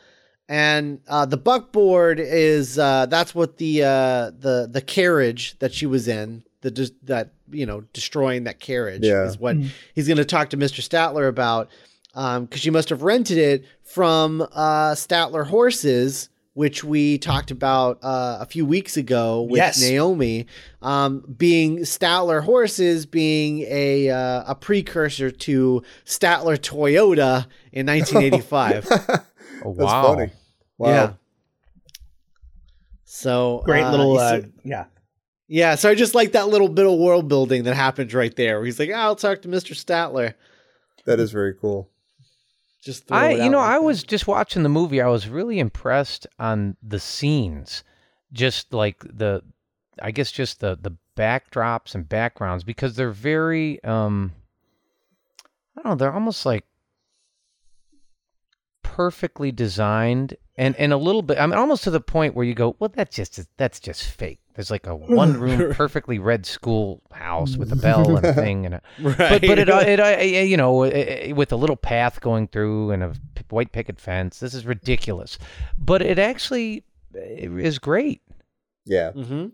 and 0.48 1.00
uh 1.08 1.26
the 1.26 1.36
buckboard 1.36 2.20
is 2.20 2.78
uh 2.78 3.06
that's 3.06 3.34
what 3.34 3.56
the 3.58 3.82
uh 3.82 4.30
the 4.38 4.68
the 4.70 4.80
carriage 4.80 5.58
that 5.58 5.72
she 5.74 5.86
was 5.86 6.06
in 6.08 6.42
the 6.60 6.70
dis- 6.70 6.92
that 7.02 7.32
you 7.50 7.66
know 7.66 7.80
destroying 7.92 8.44
that 8.44 8.60
carriage 8.60 9.02
Yeah. 9.04 9.24
is 9.24 9.38
what 9.38 9.56
he's 9.94 10.06
going 10.06 10.16
to 10.18 10.24
talk 10.24 10.50
to 10.50 10.56
mr 10.56 10.80
statler 10.86 11.28
about 11.28 11.68
um 12.14 12.44
because 12.44 12.60
she 12.60 12.70
must 12.70 12.90
have 12.90 13.02
rented 13.02 13.38
it 13.38 13.64
from 13.82 14.40
uh 14.52 14.92
statler 14.92 15.46
horses 15.46 16.28
which 16.54 16.82
we 16.82 17.18
talked 17.18 17.50
about 17.50 17.98
uh, 18.02 18.38
a 18.40 18.46
few 18.46 18.64
weeks 18.64 18.96
ago 18.96 19.42
with 19.42 19.58
Yes. 19.58 19.78
Naomi, 19.78 20.46
um, 20.80 21.22
being 21.36 21.80
Statler 21.80 22.42
horses 22.42 23.04
being 23.04 23.58
a 23.68 24.08
uh, 24.08 24.42
a 24.46 24.54
precursor 24.54 25.30
to 25.30 25.82
Statler 26.06 26.56
Toyota 26.56 27.44
in 27.72 27.84
1985. 27.88 28.88
Oh, 29.64 29.74
That's 29.74 29.86
wow. 29.86 30.14
funny. 30.14 30.30
Wow. 30.78 30.88
Yeah. 30.88 31.12
So 33.04 33.62
Great 33.64 33.82
uh, 33.84 33.90
little, 33.90 34.18
uh, 34.18 34.40
so- 34.40 34.44
yeah. 34.64 34.84
yeah. 35.48 35.74
So 35.76 35.88
I 35.90 35.94
just 35.94 36.14
like 36.14 36.32
that 36.32 36.48
little 36.48 36.68
bit 36.68 36.86
of 36.86 36.98
world 36.98 37.28
building 37.28 37.64
that 37.64 37.74
happens 37.74 38.12
right 38.14 38.34
there. 38.36 38.56
Where 38.58 38.66
he's 38.66 38.78
like, 38.78 38.90
"Ah, 38.92 38.98
"I'll 39.04 39.16
talk 39.16 39.42
to 39.42 39.48
Mr. 39.48 39.72
Statler." 39.74 40.34
That 41.06 41.20
is 41.20 41.30
very 41.30 41.54
cool. 41.54 41.88
Just 42.82 43.10
I, 43.10 43.32
you 43.32 43.48
know, 43.50 43.58
like 43.58 43.68
I 43.70 43.72
that. 43.74 43.82
was 43.82 44.02
just 44.02 44.26
watching 44.26 44.62
the 44.62 44.68
movie. 44.68 45.00
I 45.00 45.08
was 45.08 45.28
really 45.28 45.58
impressed 45.58 46.26
on 46.38 46.76
the 46.82 47.00
scenes, 47.00 47.82
just 48.32 48.72
like 48.74 48.98
the, 49.00 49.42
I 50.00 50.10
guess, 50.10 50.30
just 50.30 50.60
the 50.60 50.76
the 50.80 50.96
backdrops 51.16 51.94
and 51.94 52.08
backgrounds 52.08 52.62
because 52.64 52.94
they're 52.94 53.10
very, 53.10 53.82
um, 53.84 54.32
I 55.76 55.82
don't 55.82 55.90
know, 55.92 55.94
they're 55.96 56.12
almost 56.12 56.44
like 56.44 56.64
perfectly 58.96 59.52
designed 59.52 60.34
and 60.56 60.74
and 60.76 60.90
a 60.90 60.96
little 60.96 61.20
bit. 61.20 61.38
I 61.38 61.46
mean, 61.46 61.58
almost 61.58 61.84
to 61.84 61.90
the 61.90 62.00
point 62.00 62.34
where 62.34 62.46
you 62.46 62.54
go, 62.54 62.76
well, 62.78 62.90
that's 62.94 63.14
just 63.14 63.38
that's 63.58 63.78
just 63.78 64.04
fake. 64.04 64.40
There's 64.54 64.70
like 64.70 64.86
a 64.86 64.96
one 64.96 65.38
room, 65.40 65.74
perfectly 65.74 66.18
red 66.18 66.46
schoolhouse 66.46 67.58
with 67.58 67.70
a 67.72 67.76
bell 67.76 68.16
and 68.16 68.24
a 68.24 68.32
thing 68.42 68.64
and 68.64 68.76
a 68.76 68.82
right. 69.02 69.18
but 69.18 69.42
but 69.42 69.58
it, 69.58 69.68
uh, 69.68 69.84
it 69.86 70.00
uh, 70.00 70.22
you 70.22 70.56
know 70.56 70.84
uh, 70.84 71.34
with 71.34 71.52
a 71.52 71.56
little 71.56 71.76
path 71.76 72.22
going 72.22 72.48
through 72.48 72.90
and 72.90 73.02
a 73.02 73.12
white 73.50 73.70
picket 73.70 74.00
fence. 74.00 74.40
This 74.40 74.54
is 74.54 74.64
ridiculous, 74.64 75.38
but 75.76 76.00
it 76.00 76.18
actually 76.18 76.84
uh, 77.14 77.20
is 77.20 77.78
great. 77.78 78.22
Yeah. 78.86 79.12
Mm 79.12 79.26
hmm 79.26 79.46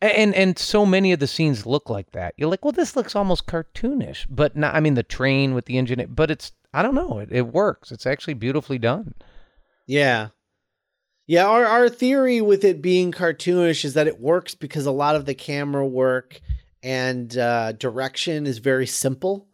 And 0.00 0.34
and 0.34 0.58
so 0.58 0.84
many 0.84 1.12
of 1.12 1.20
the 1.20 1.26
scenes 1.26 1.64
look 1.64 1.88
like 1.88 2.12
that. 2.12 2.34
You're 2.36 2.50
like, 2.50 2.64
well, 2.64 2.72
this 2.72 2.96
looks 2.96 3.16
almost 3.16 3.46
cartoonish, 3.46 4.26
but 4.28 4.54
not. 4.54 4.74
I 4.74 4.80
mean, 4.80 4.94
the 4.94 5.02
train 5.02 5.54
with 5.54 5.64
the 5.64 5.78
engine, 5.78 6.06
but 6.10 6.30
it's 6.30 6.52
I 6.74 6.82
don't 6.82 6.94
know. 6.94 7.20
It, 7.20 7.30
it 7.32 7.46
works. 7.46 7.90
It's 7.90 8.06
actually 8.06 8.34
beautifully 8.34 8.78
done. 8.78 9.14
Yeah. 9.86 10.28
Yeah, 11.26 11.46
our 11.46 11.64
our 11.64 11.88
theory 11.88 12.40
with 12.40 12.62
it 12.64 12.82
being 12.82 13.10
cartoonish 13.10 13.84
is 13.84 13.94
that 13.94 14.06
it 14.06 14.20
works 14.20 14.54
because 14.54 14.86
a 14.86 14.92
lot 14.92 15.16
of 15.16 15.24
the 15.24 15.34
camera 15.34 15.86
work 15.86 16.40
and 16.82 17.36
uh, 17.36 17.72
direction 17.72 18.46
is 18.46 18.58
very 18.58 18.86
simple. 18.86 19.48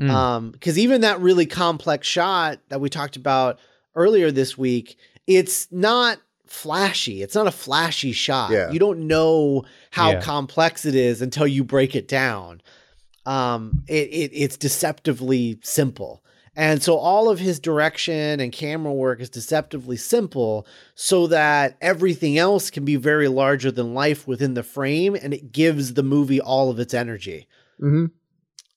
Mm. 0.00 0.10
Um, 0.10 0.50
because 0.50 0.78
even 0.78 1.00
that 1.00 1.20
really 1.20 1.46
complex 1.46 2.06
shot 2.06 2.60
that 2.68 2.80
we 2.80 2.90
talked 2.90 3.16
about 3.16 3.58
earlier 3.94 4.30
this 4.30 4.58
week, 4.58 4.96
it's 5.26 5.66
not 5.72 6.18
flashy. 6.48 7.22
It's 7.22 7.34
not 7.34 7.46
a 7.46 7.52
flashy 7.52 8.12
shot. 8.12 8.50
Yeah. 8.50 8.70
You 8.70 8.78
don't 8.78 9.06
know 9.06 9.64
how 9.90 10.12
Yeah. 10.12 10.20
complex 10.20 10.84
it 10.84 10.94
is 10.94 11.22
until 11.22 11.46
you 11.46 11.64
break 11.64 11.94
it 11.94 12.08
down. 12.08 12.60
Um, 13.26 13.82
it, 13.88 14.08
it 14.08 14.30
it's 14.32 14.56
deceptively 14.56 15.58
simple. 15.62 16.24
And 16.56 16.82
so 16.82 16.96
all 16.96 17.28
of 17.28 17.38
his 17.38 17.60
direction 17.60 18.40
and 18.40 18.50
camera 18.50 18.92
work 18.92 19.20
is 19.20 19.30
deceptively 19.30 19.96
simple 19.96 20.66
so 20.96 21.28
that 21.28 21.76
everything 21.80 22.36
else 22.36 22.68
can 22.70 22.84
be 22.84 22.96
very 22.96 23.28
larger 23.28 23.70
than 23.70 23.94
life 23.94 24.26
within 24.26 24.54
the 24.54 24.64
frame 24.64 25.14
and 25.14 25.32
it 25.32 25.52
gives 25.52 25.94
the 25.94 26.02
movie 26.02 26.40
all 26.40 26.68
of 26.70 26.80
its 26.80 26.94
energy 26.94 27.46
hmm 27.78 28.06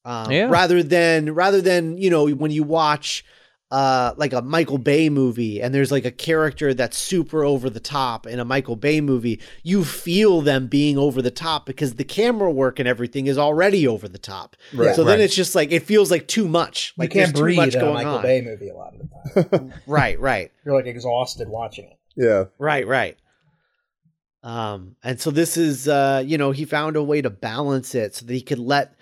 um, 0.05 0.31
Yeah. 0.31 0.47
rather 0.49 0.83
than 0.83 1.33
rather 1.33 1.61
than 1.61 1.97
you 1.97 2.09
know 2.11 2.27
when 2.29 2.51
you 2.51 2.61
watch 2.63 3.23
uh 3.71 4.13
like 4.17 4.33
a 4.33 4.41
Michael 4.41 4.77
Bay 4.77 5.09
movie 5.09 5.61
and 5.61 5.73
there's 5.73 5.91
like 5.91 6.03
a 6.05 6.11
character 6.11 6.73
that's 6.73 6.97
super 6.97 7.45
over 7.45 7.69
the 7.69 7.79
top 7.79 8.27
in 8.27 8.39
a 8.39 8.43
Michael 8.45 8.75
Bay 8.75 8.99
movie 8.99 9.39
you 9.63 9.85
feel 9.85 10.41
them 10.41 10.67
being 10.67 10.97
over 10.97 11.21
the 11.21 11.31
top 11.31 11.65
because 11.65 11.95
the 11.95 12.03
camera 12.03 12.51
work 12.51 12.79
and 12.79 12.87
everything 12.89 13.27
is 13.27 13.37
already 13.37 13.87
over 13.87 14.07
the 14.09 14.17
top 14.17 14.57
Right. 14.73 14.93
so 14.95 15.03
then 15.05 15.19
Right. 15.19 15.23
it's 15.23 15.35
just 15.35 15.55
like 15.55 15.71
it 15.71 15.83
feels 15.83 16.11
like 16.11 16.27
too 16.27 16.47
much 16.49 16.93
like 16.97 17.13
you 17.13 17.21
can't 17.21 17.27
there's 17.33 17.39
too 17.39 17.43
breathe 17.43 17.57
much 17.57 17.75
in 17.75 17.81
a 17.81 17.83
going 17.85 17.93
Michael 17.93 18.15
on 18.17 18.21
Bay 18.23 18.41
movie 18.41 18.69
a 18.69 18.75
lot 18.75 18.93
of 18.93 18.99
the 19.43 19.43
time. 19.59 19.73
right 19.87 20.19
right 20.19 20.51
You're 20.65 20.75
like 20.75 20.85
exhausted 20.87 21.47
watching 21.47 21.85
it. 21.85 21.97
Yeah. 22.17 22.45
Right, 22.59 22.85
right. 22.85 23.15
Um, 24.43 24.95
and 25.03 25.19
so 25.21 25.29
this 25.31 25.55
is 25.55 25.87
uh, 25.87 26.23
you 26.25 26.37
know, 26.37 26.51
he 26.51 26.65
found 26.65 26.95
a 26.95 27.03
way 27.03 27.21
to 27.21 27.29
balance 27.29 27.93
it 27.93 28.15
so 28.15 28.25
that 28.25 28.33
he 28.33 28.41
could 28.41 28.59
let 28.59 28.95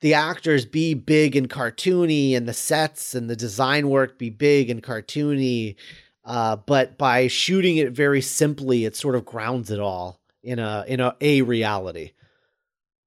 the 0.00 0.14
actors 0.14 0.64
be 0.66 0.94
big 0.94 1.34
and 1.36 1.48
cartoony 1.48 2.36
and 2.36 2.46
the 2.48 2.52
sets 2.54 3.14
and 3.14 3.28
the 3.30 3.36
design 3.36 3.88
work 3.88 4.18
be 4.18 4.30
big 4.30 4.68
and 4.70 4.82
cartoony. 4.82 5.76
Uh, 6.24 6.56
but 6.56 6.98
by 6.98 7.28
shooting 7.28 7.76
it 7.76 7.92
very 7.92 8.20
simply, 8.20 8.84
it 8.84 8.96
sort 8.96 9.14
of 9.14 9.24
grounds 9.24 9.70
it 9.70 9.78
all 9.80 10.20
in 10.42 10.58
a 10.58 10.84
in 10.88 11.00
a, 11.00 11.14
a 11.20 11.42
reality, 11.42 12.12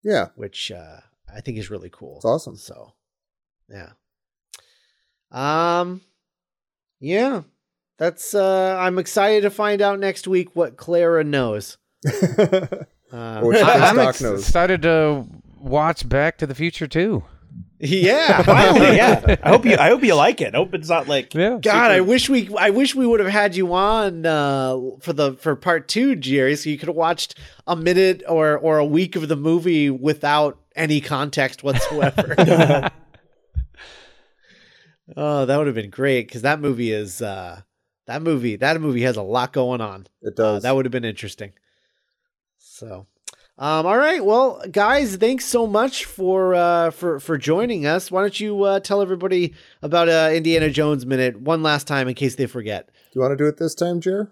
Yeah. 0.03 0.27
which 0.35 0.71
uh 0.71 1.01
I 1.33 1.41
think 1.41 1.57
is 1.57 1.69
really 1.69 1.89
cool. 1.91 2.15
It's 2.17 2.25
awesome. 2.25 2.55
So 2.55 2.93
yeah. 3.69 3.91
Um 5.31 6.01
yeah. 6.99 7.43
That's 7.97 8.33
uh 8.33 8.77
I'm 8.79 8.97
excited 8.97 9.41
to 9.41 9.49
find 9.51 9.81
out 9.81 9.99
next 9.99 10.27
week 10.27 10.55
what 10.55 10.77
Clara 10.77 11.23
knows. 11.23 11.77
Um, 13.11 13.43
Or 13.43 13.55
she 13.55 13.61
I, 13.61 13.89
I'm 13.89 13.97
ex- 13.97 14.21
knows. 14.21 14.41
excited 14.41 14.83
to 14.83 15.25
watch 15.61 16.07
Back 16.07 16.37
to 16.39 16.47
the 16.47 16.55
Future 16.55 16.87
too. 16.87 17.23
yeah. 17.79 18.41
Finally, 18.43 18.95
yeah. 18.97 19.35
I 19.43 19.49
hope 19.49 19.65
you. 19.65 19.75
I 19.77 19.89
hope 19.89 20.03
you 20.03 20.13
like 20.15 20.41
it. 20.41 20.53
I 20.53 20.57
hope 20.57 20.73
it's 20.73 20.89
not 20.89 21.07
like. 21.07 21.33
Yeah. 21.33 21.57
God, 21.61 21.91
I 21.91 22.01
wish 22.01 22.29
we 22.29 22.49
I 22.57 22.69
wish 22.69 22.93
we 22.95 23.07
would 23.07 23.19
have 23.19 23.29
had 23.29 23.55
you 23.55 23.73
on 23.73 24.25
uh, 24.25 24.77
for 25.01 25.13
the 25.13 25.33
for 25.33 25.55
part 25.55 25.87
two, 25.87 26.15
Jerry, 26.15 26.55
so 26.55 26.69
you 26.69 26.77
could 26.77 26.87
have 26.89 26.95
watched 26.95 27.35
a 27.67 27.75
minute 27.75 28.23
or 28.27 28.57
or 28.57 28.77
a 28.77 28.85
week 28.85 29.15
of 29.15 29.27
the 29.27 29.35
movie 29.35 29.89
without 29.89 30.59
any 30.75 31.01
context 31.01 31.63
whatsoever. 31.63 32.35
oh, 35.17 35.45
that 35.45 35.57
would 35.57 35.67
have 35.67 35.75
been 35.75 35.89
great 35.89 36.27
because 36.27 36.41
that 36.43 36.59
movie 36.59 36.91
is 36.91 37.21
uh, 37.21 37.61
that 38.07 38.21
movie 38.21 38.55
that 38.57 38.79
movie 38.81 39.01
has 39.03 39.17
a 39.17 39.21
lot 39.23 39.53
going 39.53 39.81
on. 39.81 40.07
It 40.21 40.33
Uh, 40.39 40.43
does. 40.53 40.63
that 40.63 40.75
would 40.75 40.85
have 40.85 40.91
been 40.91 41.05
interesting. 41.05 41.53
So, 42.57 43.07
um, 43.59 43.85
all 43.85 43.97
right, 43.97 44.23
well, 44.23 44.63
guys, 44.71 45.17
thanks 45.17 45.43
so 45.43 45.67
much 45.67 46.05
for 46.05 46.55
uh, 46.55 46.91
for 46.91 47.19
for 47.19 47.37
joining 47.37 47.85
us. 47.85 48.09
Why 48.09 48.21
don't 48.21 48.39
you 48.39 48.63
uh, 48.63 48.79
tell 48.79 49.01
everybody 49.01 49.53
about 49.81 50.07
uh, 50.07 50.31
Indiana 50.33 50.69
Jones 50.69 51.05
minute 51.05 51.41
one 51.41 51.61
last 51.61 51.85
time 51.85 52.07
in 52.07 52.15
case 52.15 52.35
they 52.35 52.47
forget? 52.47 52.87
do 52.87 53.19
you 53.19 53.21
want 53.21 53.31
to 53.31 53.43
do 53.43 53.47
it 53.47 53.57
this 53.57 53.75
time, 53.75 53.99
Jer? 53.99 54.31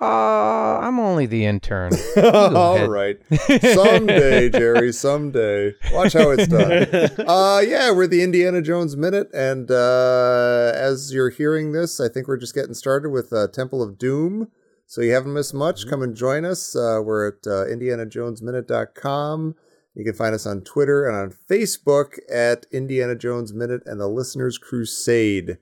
Uh, 0.00 0.78
I'm 0.78 0.98
only 0.98 1.26
the 1.26 1.44
intern. 1.44 1.92
All 2.16 2.88
right, 2.88 3.18
Someday, 3.60 4.48
Jerry, 4.48 4.92
someday. 4.92 5.74
Watch 5.92 6.14
how 6.14 6.30
it's 6.30 6.46
done. 6.46 6.86
Uh 7.28 7.60
yeah, 7.66 7.90
we're 7.90 8.06
the 8.06 8.22
Indiana 8.22 8.62
Jones 8.62 8.96
minute 8.96 9.28
and 9.34 9.70
uh 9.70 10.72
as 10.74 11.12
you're 11.12 11.30
hearing 11.30 11.72
this, 11.72 12.00
I 12.00 12.08
think 12.08 12.28
we're 12.28 12.38
just 12.38 12.54
getting 12.54 12.74
started 12.74 13.10
with 13.10 13.32
uh, 13.32 13.48
Temple 13.48 13.82
of 13.82 13.98
Doom. 13.98 14.48
So 14.90 15.02
you 15.02 15.12
haven't 15.12 15.34
missed 15.34 15.54
much. 15.54 15.86
Come 15.86 16.02
and 16.02 16.16
join 16.16 16.44
us. 16.44 16.74
Uh, 16.74 16.98
we're 17.00 17.28
at 17.28 17.46
uh, 17.46 17.64
indianajonesminute.com. 17.66 19.54
You 19.94 20.04
can 20.04 20.14
find 20.14 20.34
us 20.34 20.46
on 20.46 20.62
Twitter 20.62 21.06
and 21.06 21.16
on 21.16 21.30
Facebook 21.48 22.18
at 22.28 22.66
Indiana 22.72 23.14
Jones 23.14 23.52
Minute 23.54 23.82
and 23.86 24.00
the 24.00 24.08
Listeners 24.08 24.58
Crusade. 24.58 25.58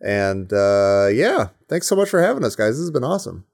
And 0.00 0.52
uh 0.52 1.06
yeah, 1.12 1.50
thanks 1.68 1.86
so 1.86 1.94
much 1.94 2.08
for 2.08 2.20
having 2.20 2.42
us, 2.44 2.56
guys. 2.56 2.74
This 2.74 2.80
has 2.80 2.90
been 2.90 3.04
awesome. 3.04 3.44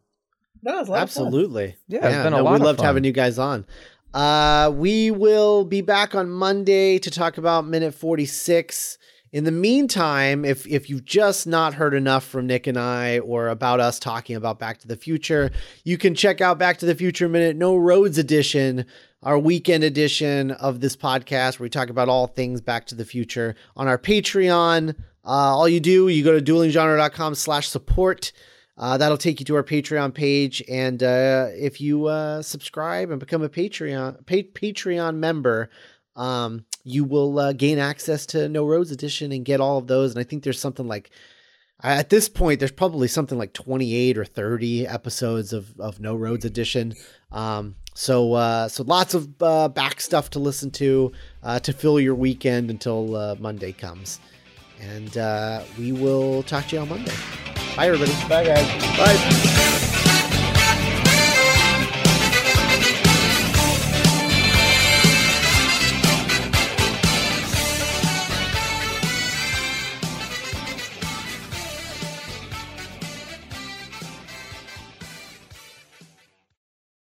No, 0.62 0.80
it's 0.80 0.88
a 0.88 0.92
lot 0.92 1.02
of 1.02 1.10
fun. 1.10 1.26
Absolutely. 1.26 1.76
Yeah, 1.88 2.06
it's 2.08 2.24
been 2.24 2.32
a 2.32 2.42
lot 2.42 2.52
We 2.52 2.56
of 2.56 2.62
loved 2.62 2.78
fun. 2.78 2.86
having 2.86 3.04
you 3.04 3.12
guys 3.12 3.38
on. 3.38 3.66
Uh, 4.14 4.72
we 4.74 5.10
will 5.10 5.64
be 5.66 5.82
back 5.82 6.14
on 6.14 6.30
Monday 6.30 6.98
to 7.00 7.10
talk 7.10 7.36
about 7.36 7.66
minute 7.66 7.92
46. 7.94 8.96
In 9.30 9.44
the 9.44 9.52
meantime, 9.52 10.44
if 10.44 10.66
if 10.66 10.88
you've 10.88 11.04
just 11.04 11.46
not 11.46 11.74
heard 11.74 11.92
enough 11.92 12.24
from 12.24 12.46
Nick 12.46 12.66
and 12.66 12.78
I 12.78 13.18
or 13.18 13.48
about 13.48 13.78
us 13.78 13.98
talking 13.98 14.36
about 14.36 14.58
Back 14.58 14.78
to 14.78 14.88
the 14.88 14.96
Future, 14.96 15.50
you 15.84 15.98
can 15.98 16.14
check 16.14 16.40
out 16.40 16.58
Back 16.58 16.78
to 16.78 16.86
the 16.86 16.94
Future 16.94 17.28
Minute 17.28 17.54
No 17.56 17.76
Roads 17.76 18.16
edition, 18.16 18.86
our 19.22 19.38
weekend 19.38 19.84
edition 19.84 20.52
of 20.52 20.80
this 20.80 20.96
podcast 20.96 21.58
where 21.58 21.66
we 21.66 21.70
talk 21.70 21.90
about 21.90 22.08
all 22.08 22.26
things 22.26 22.62
Back 22.62 22.86
to 22.86 22.94
the 22.94 23.04
Future 23.04 23.54
on 23.76 23.86
our 23.86 23.98
Patreon. 23.98 24.94
Uh, 25.24 25.28
all 25.28 25.68
you 25.68 25.80
do, 25.80 26.08
you 26.08 26.24
go 26.24 26.38
to 26.38 26.52
duelinggenre.com 26.52 27.34
slash 27.34 27.68
support. 27.68 28.32
Uh, 28.78 28.96
that'll 28.96 29.18
take 29.18 29.40
you 29.40 29.44
to 29.44 29.56
our 29.56 29.64
Patreon 29.64 30.14
page, 30.14 30.62
and 30.68 31.02
uh, 31.02 31.48
if 31.50 31.80
you 31.80 32.06
uh, 32.06 32.40
subscribe 32.40 33.10
and 33.10 33.18
become 33.20 33.42
a 33.42 33.48
Patreon 33.48 34.24
pa- 34.24 34.58
Patreon 34.58 35.16
member, 35.16 35.68
um, 36.14 36.64
you 36.84 37.04
will 37.04 37.38
uh, 37.38 37.52
gain 37.52 37.78
access 37.78 38.26
to 38.26 38.48
No 38.48 38.66
Roads 38.66 38.90
Edition 38.90 39.32
and 39.32 39.44
get 39.44 39.60
all 39.60 39.78
of 39.78 39.86
those. 39.86 40.12
And 40.12 40.20
I 40.20 40.24
think 40.24 40.42
there's 40.42 40.60
something 40.60 40.88
like 40.88 41.10
at 41.82 42.10
this 42.10 42.28
point, 42.28 42.58
there's 42.58 42.72
probably 42.72 43.06
something 43.06 43.38
like 43.38 43.52
28 43.52 44.18
or 44.18 44.24
30 44.24 44.86
episodes 44.86 45.52
of 45.52 45.78
of 45.78 46.00
No 46.00 46.16
Roads 46.16 46.44
Edition. 46.44 46.94
Um, 47.30 47.76
so 47.94 48.34
uh, 48.34 48.68
so 48.68 48.82
lots 48.84 49.14
of 49.14 49.42
uh, 49.42 49.68
back 49.68 50.00
stuff 50.00 50.30
to 50.30 50.38
listen 50.38 50.70
to 50.72 51.12
uh, 51.42 51.60
to 51.60 51.72
fill 51.72 52.00
your 52.00 52.14
weekend 52.14 52.70
until 52.70 53.16
uh, 53.16 53.36
Monday 53.38 53.72
comes. 53.72 54.20
And 54.80 55.16
uh, 55.18 55.62
we 55.78 55.92
will 55.92 56.42
talk 56.44 56.66
to 56.68 56.76
you 56.76 56.82
on 56.82 56.88
Monday. 56.88 57.14
Bye, 57.76 57.88
everybody. 57.88 58.12
Bye, 58.28 58.44
guys. 58.44 58.96
Bye. 58.96 59.87